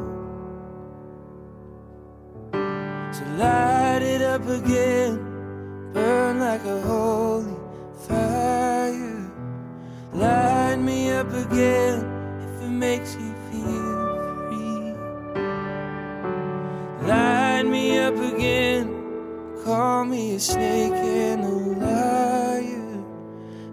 So 3.17 3.23
light 3.39 4.03
it 4.03 4.21
up 4.21 4.45
again 4.49 5.15
burn 5.93 6.41
like 6.41 6.65
a 6.65 6.81
holy 6.81 7.55
fire. 8.09 9.31
Light 10.13 10.81
me 10.81 11.13
up 11.13 11.33
again 11.33 12.12
makes 12.83 13.15
you 13.15 13.33
feel 13.49 14.49
free. 14.49 14.93
Light 17.07 17.63
me 17.63 17.97
up 17.99 18.17
again, 18.17 18.89
call 19.65 20.05
me 20.05 20.35
a 20.35 20.41
snake 20.41 20.93
and 20.93 21.45
a 21.45 21.57
liar, 21.87 23.05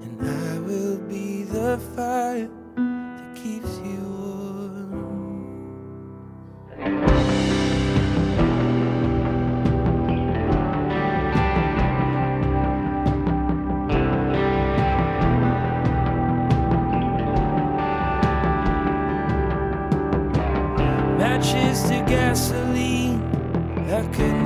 and 0.04 0.18
I 0.22 0.60
will 0.60 1.00
be 1.10 1.42
the 1.42 1.80
fire 1.96 2.59
matches 21.80 21.90
to 21.90 22.12
gasoline. 22.12 23.22
I 23.90 24.06
could 24.14 24.39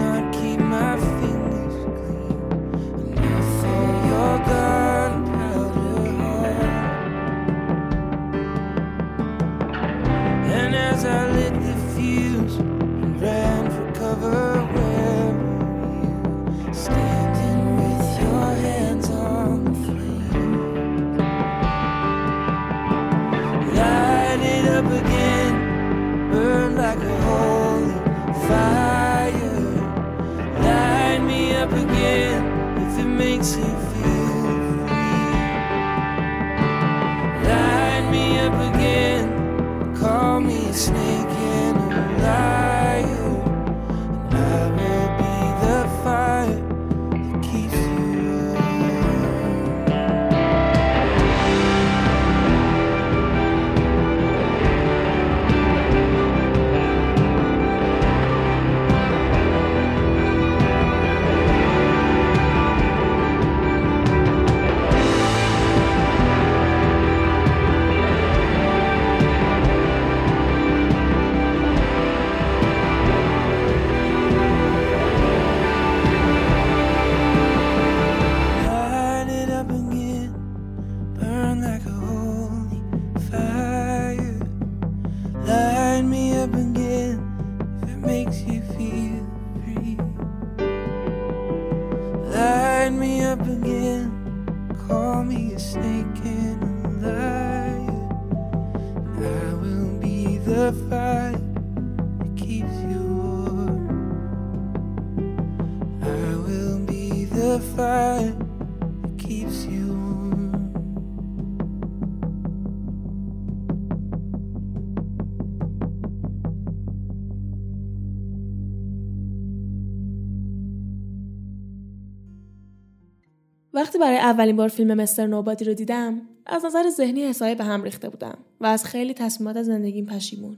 وقتی 123.93 124.05
برای 124.05 124.17
اولین 124.17 124.55
بار 124.55 124.67
فیلم 124.67 124.93
مستر 124.93 125.27
نوبادی 125.27 125.65
رو 125.65 125.73
دیدم 125.73 126.21
از 126.45 126.65
نظر 126.65 126.89
ذهنی 126.89 127.23
حسابی 127.23 127.55
به 127.55 127.63
هم 127.63 127.83
ریخته 127.83 128.09
بودم 128.09 128.37
و 128.61 128.65
از 128.65 128.85
خیلی 128.85 129.13
تصمیمات 129.13 129.63
زندگیم 129.63 130.05
پشیمون. 130.05 130.57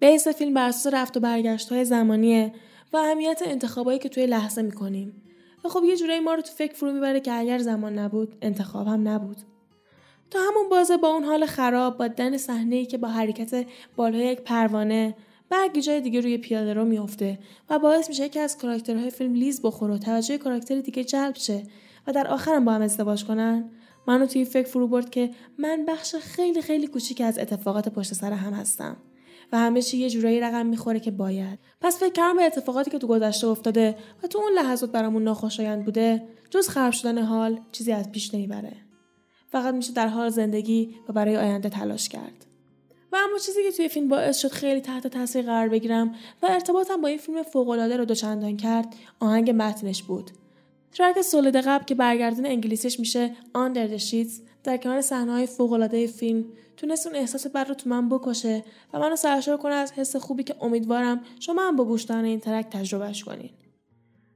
بیس 0.00 0.28
فیلم 0.28 0.54
بر 0.54 0.68
اساس 0.68 0.94
رفت 0.94 1.16
و 1.16 1.20
برگشت 1.20 1.72
های 1.72 1.84
زمانیه 1.84 2.52
و 2.92 2.96
اهمیت 2.96 3.42
انتخابایی 3.44 3.98
که 3.98 4.08
توی 4.08 4.26
لحظه 4.26 4.62
می‌کنیم. 4.62 5.22
و 5.64 5.68
خب 5.68 5.84
یه 5.84 5.96
جورایی 5.96 6.20
ما 6.20 6.34
رو 6.34 6.42
تو 6.42 6.52
فکر 6.52 6.74
فرو 6.74 6.92
می‌بره 6.92 7.20
که 7.20 7.32
اگر 7.32 7.58
زمان 7.58 7.98
نبود 7.98 8.36
انتخاب 8.42 8.86
هم 8.86 9.08
نبود. 9.08 9.36
تا 10.30 10.38
همون 10.38 10.68
بازه 10.70 10.96
با 10.96 11.08
اون 11.08 11.24
حال 11.24 11.46
خراب 11.46 11.98
با 11.98 12.08
دن 12.08 12.36
صحنه 12.36 12.86
که 12.86 12.98
با 12.98 13.08
حرکت 13.08 13.66
بالای 13.96 14.26
یک 14.26 14.40
پروانه 14.40 15.14
برگی 15.50 15.80
جای 15.80 16.00
دیگه 16.00 16.20
روی 16.20 16.38
پیاده 16.38 16.74
رو 16.74 16.84
میافته 16.84 17.38
و 17.70 17.78
باعث 17.78 18.08
میشه 18.08 18.28
که 18.28 18.40
از 18.40 18.58
کاراکترهای 18.58 19.10
فیلم 19.10 19.34
لیز 19.34 19.62
بخوره 19.62 19.94
و 19.94 19.98
توجه 19.98 20.38
کاراکتر 20.38 20.80
دیگه 20.80 21.04
جلب 21.04 21.36
شه 21.36 21.62
در 22.12 22.28
آخرم 22.28 22.64
با 22.64 22.72
هم 22.72 22.82
ازدواج 22.82 23.24
کنن؟ 23.24 23.70
منو 24.06 24.26
توی 24.26 24.44
فکر 24.44 24.68
فرو 24.68 24.88
برد 24.88 25.10
که 25.10 25.30
من 25.58 25.84
بخش 25.88 26.14
خیلی 26.14 26.62
خیلی 26.62 26.86
کوچیک 26.86 27.20
از 27.20 27.38
اتفاقات 27.38 27.88
پشت 27.88 28.14
سر 28.14 28.32
هم 28.32 28.52
هستم 28.52 28.96
و 29.52 29.58
همه 29.58 29.82
چی 29.82 29.98
یه 29.98 30.10
جورایی 30.10 30.40
رقم 30.40 30.66
می‌خوره 30.66 31.00
که 31.00 31.10
باید. 31.10 31.58
پس 31.80 31.98
فکر 31.98 32.12
کردم 32.12 32.36
به 32.36 32.42
اتفاقاتی 32.42 32.90
که 32.90 32.98
تو 32.98 33.06
گذشته 33.06 33.46
افتاده 33.46 33.96
و 34.22 34.26
تو 34.26 34.38
اون 34.38 34.52
لحظات 34.52 34.92
برامون 34.92 35.24
ناخوشایند 35.24 35.84
بوده 35.84 36.22
جز 36.50 36.68
خراب 36.68 36.92
شدن 36.92 37.18
حال 37.18 37.60
چیزی 37.72 37.92
از 37.92 38.12
پیش 38.12 38.34
نمی‌بره. 38.34 38.76
فقط 39.52 39.74
میشه 39.74 39.92
در 39.92 40.08
حال 40.08 40.28
زندگی 40.28 40.94
و 41.08 41.12
برای 41.12 41.36
آینده 41.36 41.68
تلاش 41.68 42.08
کرد. 42.08 42.46
و 43.12 43.16
اما 43.16 43.38
چیزی 43.38 43.62
که 43.62 43.72
توی 43.76 43.88
فیلم 43.88 44.08
باعث 44.08 44.38
شد 44.38 44.48
خیلی 44.48 44.80
تحت 44.80 45.06
تاثیر 45.06 45.42
قرار 45.42 45.68
بگیرم 45.68 46.14
و 46.42 46.46
ارتباطم 46.50 47.00
با 47.00 47.08
این 47.08 47.18
فیلم 47.18 47.42
فوقالعاده 47.42 47.96
رو 47.96 48.04
دوچندان 48.04 48.56
کرد 48.56 48.94
آهنگ 49.20 49.50
متنش 49.50 50.02
بود. 50.02 50.30
ترک 50.92 51.22
سولید 51.22 51.56
قبل 51.56 51.84
که 51.84 51.94
برگردان 51.94 52.46
انگلیسیش 52.46 53.00
میشه 53.00 53.36
the 53.54 53.98
Sheets 53.98 54.32
در 54.64 54.76
کنار 54.76 55.00
صحنه‌های 55.00 55.46
فوق‌العاده 55.46 56.06
فیلم 56.06 56.44
تونست 56.76 57.06
اون 57.06 57.16
احساس 57.16 57.46
بد 57.46 57.68
رو 57.68 57.74
تو 57.74 57.90
من 57.90 58.08
بکشه 58.08 58.64
و 58.92 58.98
منو 58.98 59.16
سرشار 59.16 59.56
کنه 59.56 59.74
از 59.74 59.92
حس 59.92 60.16
خوبی 60.16 60.44
که 60.44 60.54
امیدوارم 60.60 61.20
شما 61.40 61.62
هم 61.62 61.76
با 61.76 61.84
گوش 61.84 62.10
این 62.10 62.40
ترک 62.40 62.66
تجربهش 62.70 63.24
کنین. 63.24 63.50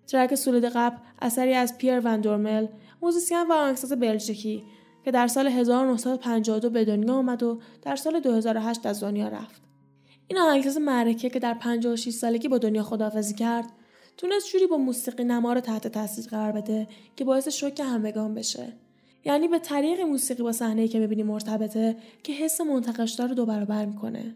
ترک 0.07 0.35
سولید 0.35 0.64
قبل 0.64 0.97
اثری 1.23 1.55
از 1.55 1.79
پیر 1.79 2.01
وندورمل 2.01 2.67
موزیسین 3.03 3.47
و 3.49 3.53
آهنگساز 3.53 3.93
بلژیکی 3.93 4.64
که 5.05 5.11
در 5.11 5.27
سال 5.27 5.47
1952 5.47 6.71
به 6.71 6.85
دنیا 6.85 7.14
آمد 7.14 7.43
و 7.43 7.61
در 7.83 7.97
سال 7.97 8.21
2008 8.21 8.87
از 8.87 9.03
دنیا 9.03 9.29
رفت. 9.29 9.62
این 10.29 10.38
آهنگساز 10.38 10.79
معرکه 10.79 11.31
که 11.31 11.38
در 11.38 11.55
56 11.55 12.11
سالگی 12.11 12.49
با 12.49 12.59
دنیا 12.59 12.83
خداحافظی 12.83 13.35
کرد 13.35 13.67
تونست 14.16 14.53
جوری 14.53 14.66
با 14.66 14.77
موسیقی 14.77 15.24
نما 15.24 15.53
رو 15.53 15.61
تحت 15.61 15.88
تاثیر 15.88 16.27
قرار 16.27 16.53
بده 16.53 16.88
که 17.16 17.24
باعث 17.24 17.48
شوک 17.48 17.81
همگان 17.81 18.35
بشه. 18.35 18.72
یعنی 19.24 19.48
به 19.48 19.59
طریق 19.59 20.00
موسیقی 20.00 20.42
با 20.42 20.53
صحنه 20.53 20.88
که 20.88 20.98
می‌بینی 20.98 21.22
مرتبطه 21.22 21.96
که 22.22 22.33
حس 22.33 22.61
منتقشدار 22.61 23.29
رو 23.29 23.35
دو 23.35 23.46
برابر 23.46 23.85
می‌کنه. 23.85 24.35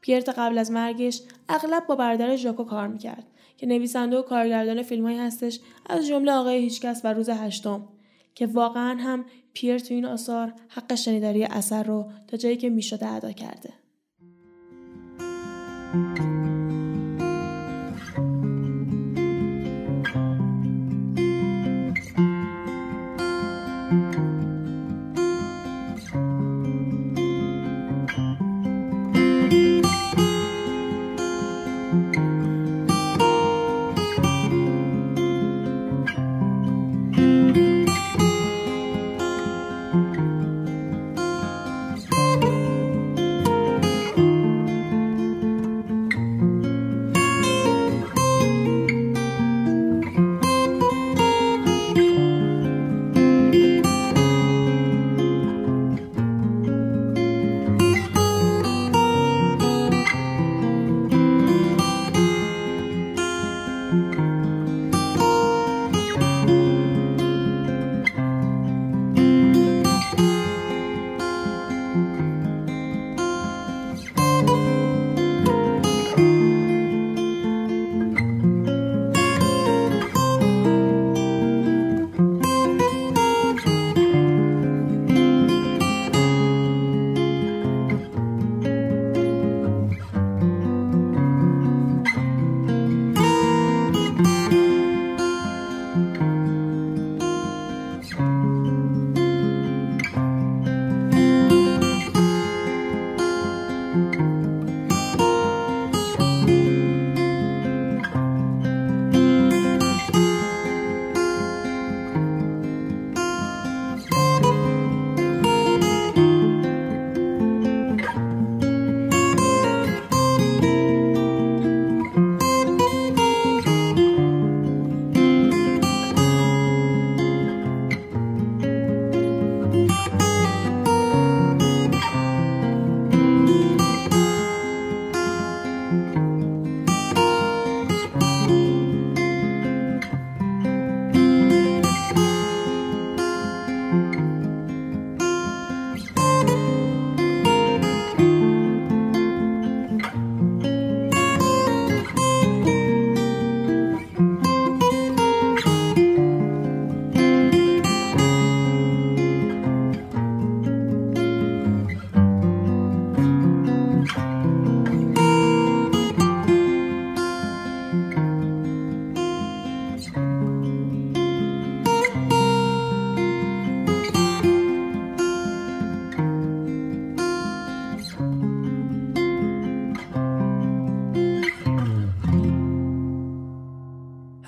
پیرت 0.00 0.28
قبل 0.28 0.58
از 0.58 0.70
مرگش 0.70 1.22
اغلب 1.48 1.86
با 1.86 1.96
برادر 1.96 2.36
ژاکو 2.36 2.64
کار 2.64 2.88
می‌کرد 2.88 3.24
که 3.56 3.66
نویسنده 3.66 4.18
و 4.18 4.22
کارگردان 4.22 4.82
فیلمهایی 4.82 5.18
هستش 5.18 5.60
از 5.86 6.06
جمله 6.06 6.32
آقای 6.32 6.58
هیچکس 6.58 7.00
و 7.04 7.12
روز 7.12 7.28
هشتم 7.28 7.88
که 8.34 8.46
واقعا 8.46 8.98
هم 8.98 9.24
پیر 9.52 9.78
تو 9.78 9.94
این 9.94 10.04
آثار 10.04 10.54
حق 10.68 10.94
شنیداری 10.94 11.44
اثر 11.44 11.82
رو 11.82 12.10
تا 12.28 12.36
جایی 12.36 12.56
که 12.56 12.70
می‌شده 12.70 13.06
ادا 13.06 13.32
کرده. 13.32 13.72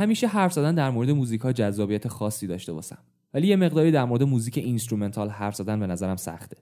همیشه 0.08 0.26
حرف 0.26 0.52
زدن 0.52 0.74
در 0.74 0.90
مورد 0.90 1.10
موزیک 1.10 1.40
ها 1.40 1.52
جذابیت 1.52 2.08
خاصی 2.08 2.46
داشته 2.46 2.72
برام. 2.72 2.98
ولی 3.34 3.46
یه 3.46 3.56
مقداری 3.56 3.90
در 3.90 4.04
مورد 4.04 4.22
موزیک 4.22 4.58
instrumental 4.58 5.30
حرف 5.30 5.54
زدن 5.54 5.80
به 5.80 5.86
نظرم 5.86 6.16
سخته. 6.16 6.56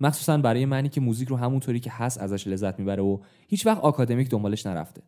مخصوصا 0.00 0.38
برای 0.38 0.66
منی 0.66 0.88
که 0.88 1.00
موزیک 1.00 1.28
رو 1.28 1.36
همونطوری 1.36 1.80
که 1.80 1.90
هست 1.90 2.20
ازش 2.20 2.46
لذت 2.46 2.78
می‌بره 2.78 3.02
و 3.02 3.18
هیچ 3.48 3.66
وقت 3.66 3.80
آکادمیک 3.80 4.28
دنبالش 4.28 4.66
نرفته. 4.66 5.02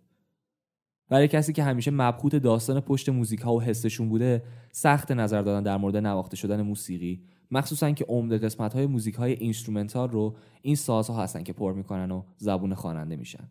برای 1.08 1.28
کسی 1.28 1.52
که 1.52 1.62
همیشه 1.62 1.90
مبهوت 1.90 2.36
داستان 2.36 2.80
پشت 2.80 3.08
موزیک 3.08 3.40
ها 3.40 3.54
و 3.54 3.62
حسشون 3.62 4.08
بوده 4.08 4.42
سخته 4.72 5.12
نظر 5.12 5.42
دادن 5.42 5.62
در 5.62 5.76
مورد 5.76 5.96
نواخته 5.96 6.36
شدن 6.36 6.62
موسیقی 6.62 7.22
مخصوصا 7.50 7.90
که 7.90 8.04
عمده 8.04 8.38
قسمت 8.38 8.74
های 8.74 8.86
موزیک 8.86 9.14
های 9.14 9.32
instrumental 9.32 10.10
رو 10.10 10.36
این 10.62 10.76
سازها 10.76 11.22
هستن 11.22 11.42
که 11.42 11.52
پر 11.52 11.72
می‌کنن 11.72 12.10
و 12.10 12.22
زبون 12.36 12.74
خواننده 12.74 13.16
میشن. 13.16 13.48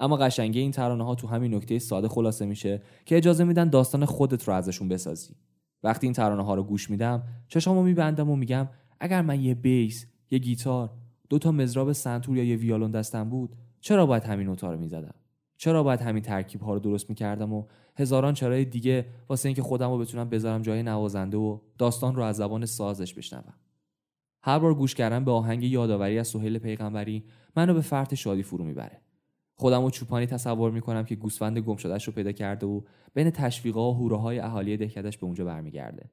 اما 0.00 0.16
قشنگی 0.16 0.60
این 0.60 0.70
ترانه 0.70 1.04
ها 1.04 1.14
تو 1.14 1.26
همین 1.26 1.54
نکته 1.54 1.78
ساده 1.78 2.08
خلاصه 2.08 2.46
میشه 2.46 2.82
که 3.04 3.16
اجازه 3.16 3.44
میدن 3.44 3.68
داستان 3.68 4.04
خودت 4.04 4.48
رو 4.48 4.54
ازشون 4.54 4.88
بسازی. 4.88 5.34
وقتی 5.82 6.06
این 6.06 6.14
ترانه 6.14 6.44
ها 6.44 6.54
رو 6.54 6.62
گوش 6.62 6.90
میدم 6.90 7.22
چشامو 7.48 7.82
میبندم 7.82 8.30
و 8.30 8.36
میگم 8.36 8.68
اگر 9.00 9.22
من 9.22 9.40
یه 9.40 9.54
بیس 9.54 10.06
یه 10.30 10.38
گیتار 10.38 10.90
دو 11.28 11.38
تا 11.38 11.52
مزراب 11.52 11.92
سنتور 11.92 12.36
یا 12.36 12.44
یه 12.44 12.56
ویالون 12.56 12.90
دستم 12.90 13.30
بود 13.30 13.56
چرا 13.80 14.06
باید 14.06 14.24
همین 14.24 14.46
نوتا 14.46 14.72
رو 14.72 14.78
می‌زدم؟ 14.78 15.14
چرا 15.56 15.82
باید 15.82 16.00
همین 16.00 16.22
ترکیب 16.22 16.60
ها 16.60 16.74
رو 16.74 16.80
درست 16.80 17.10
می‌کردم 17.10 17.52
و 17.52 17.64
هزاران 17.96 18.34
چرای 18.34 18.64
دیگه 18.64 19.06
واسه 19.28 19.48
اینکه 19.48 19.62
خودم 19.62 19.90
رو 19.90 19.98
بتونم 19.98 20.28
بذارم 20.28 20.62
جای 20.62 20.82
نوازنده 20.82 21.36
و 21.36 21.58
داستان 21.78 22.14
رو 22.14 22.22
از 22.22 22.36
زبان 22.36 22.66
سازش 22.66 23.14
بشنوم؟ 23.14 23.54
هر 24.42 24.58
بار 24.58 24.74
گوش 24.74 24.94
کردن 24.94 25.24
به 25.24 25.30
آهنگ 25.30 25.64
یادآوری 25.64 26.18
از 26.18 26.28
سهیل 26.28 26.58
پیغمبری 26.58 27.24
منو 27.56 27.74
به 27.74 27.80
فرط 27.80 28.14
شادی 28.14 28.42
فرو 28.42 28.64
می‌بره. 28.64 29.00
خودم 29.60 29.82
رو 29.82 29.90
چوپانی 29.90 30.26
تصور 30.26 30.70
می‌کنم 30.70 31.04
که 31.04 31.14
گوسفند 31.14 31.58
گم 31.58 31.76
شدهش 31.76 32.04
رو 32.04 32.12
پیدا 32.12 32.32
کرده 32.32 32.66
و 32.66 32.80
بین 33.14 33.30
تشویقا 33.30 33.90
و 33.90 33.94
هوره 33.94 34.16
های 34.16 34.38
اهالی 34.38 34.76
دهکدش 34.76 35.18
به 35.18 35.26
اونجا 35.26 35.44
برمیگرده. 35.44 36.10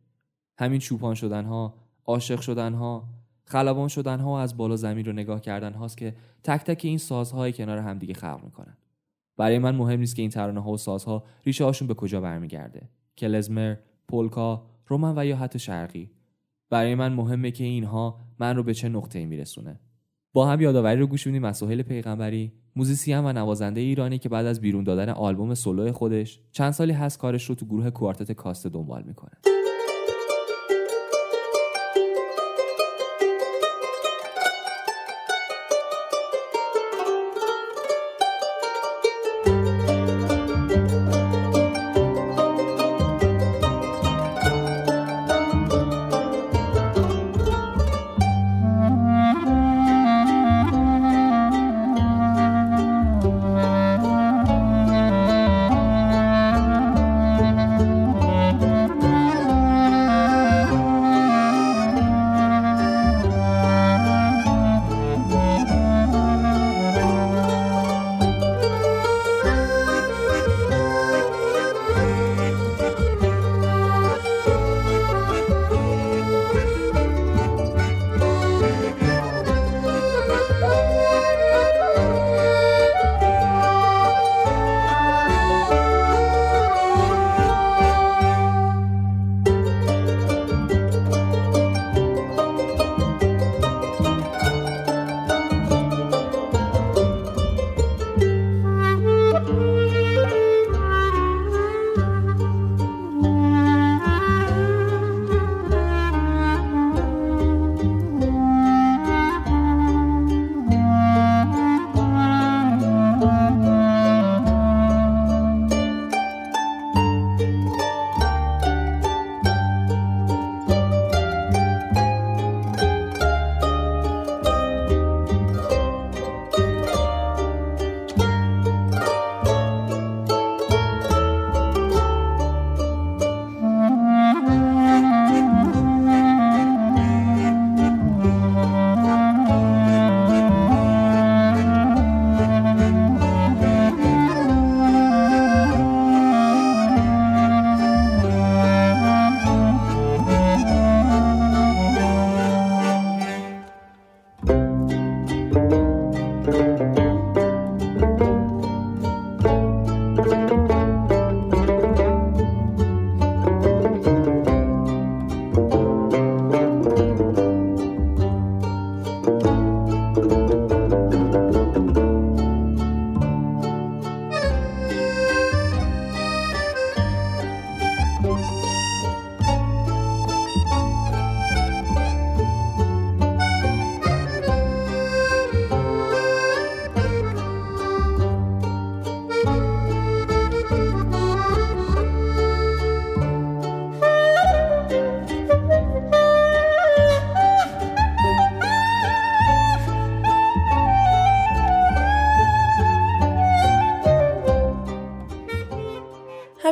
همین 0.59 0.79
چوپان 0.79 1.15
شدن 1.15 1.45
ها 1.45 1.73
عاشق 2.05 2.41
شدن 2.41 2.73
ها 2.73 3.09
خلبان 3.45 3.87
شدن 3.87 4.19
ها 4.19 4.29
و 4.29 4.33
از 4.33 4.57
بالا 4.57 4.75
زمین 4.75 5.05
رو 5.05 5.13
نگاه 5.13 5.41
کردن 5.41 5.73
هاست 5.73 5.97
که 5.97 6.15
تک 6.43 6.63
تک 6.63 6.81
این 6.85 6.97
سازهای 6.97 7.53
کنار 7.53 7.77
همدیگه 7.77 8.13
خلق 8.13 8.41
می‌کنن. 8.43 8.77
برای 9.37 9.59
من 9.59 9.75
مهم 9.75 9.99
نیست 9.99 10.15
که 10.15 10.21
این 10.21 10.31
ترانه 10.31 10.59
ها 10.59 10.71
و 10.71 10.77
سازها 10.77 11.23
ریشه 11.45 11.65
هاشون 11.65 11.87
به 11.87 11.93
کجا 11.93 12.21
برمیگرده. 12.21 12.89
کلزمر 13.17 13.75
پولکا 14.07 14.65
رومن 14.87 15.13
و 15.17 15.25
یا 15.25 15.37
حتی 15.37 15.59
شرقی. 15.59 16.11
برای 16.69 16.95
من 16.95 17.13
مهمه 17.13 17.51
که 17.51 17.63
اینها 17.63 18.19
من 18.39 18.55
رو 18.55 18.63
به 18.63 18.73
چه 18.73 18.89
نقطه‌ای 18.89 19.25
میرسونه. 19.25 19.79
با 20.37 20.45
هم 20.45 20.61
یادآوری 20.61 20.99
رو 20.99 21.07
گوش 21.07 21.27
میدیم 21.27 21.43
از 21.43 21.57
سهیل 21.57 21.81
پیغمبری 21.81 22.51
موزیسین 22.75 23.17
و 23.17 23.33
نوازنده 23.33 23.81
ایرانی 23.81 24.19
که 24.19 24.29
بعد 24.29 24.45
از 24.45 24.61
بیرون 24.61 24.83
دادن 24.83 25.09
آلبوم 25.09 25.53
سولو 25.53 25.91
خودش 25.91 26.39
چند 26.51 26.71
سالی 26.71 26.93
هست 26.93 27.19
کارش 27.19 27.45
رو 27.45 27.55
تو 27.55 27.65
گروه 27.65 27.89
کوارتت 27.89 28.31
کاست 28.31 28.67
دنبال 28.67 29.03
می‌کنه. 29.03 29.31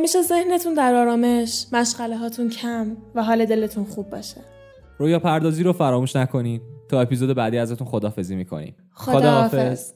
همیشه 0.05 0.21
ذهنتون 0.21 0.73
در 0.73 0.95
آرامش 0.95 1.65
مشغله 1.71 2.17
هاتون 2.17 2.49
کم 2.49 2.97
و 3.15 3.23
حال 3.23 3.45
دلتون 3.45 3.83
خوب 3.85 4.09
باشه. 4.09 4.41
رویا 4.97 5.19
پردازی 5.19 5.63
رو 5.63 5.73
فراموش 5.73 6.15
نکنید 6.15 6.61
تا 6.89 7.01
اپیزود 7.01 7.35
بعدی 7.35 7.57
ازتون 7.57 7.87
خدافزی 7.87 8.35
می‌کنیم. 8.35 8.75
خداحافظ. 8.93 9.93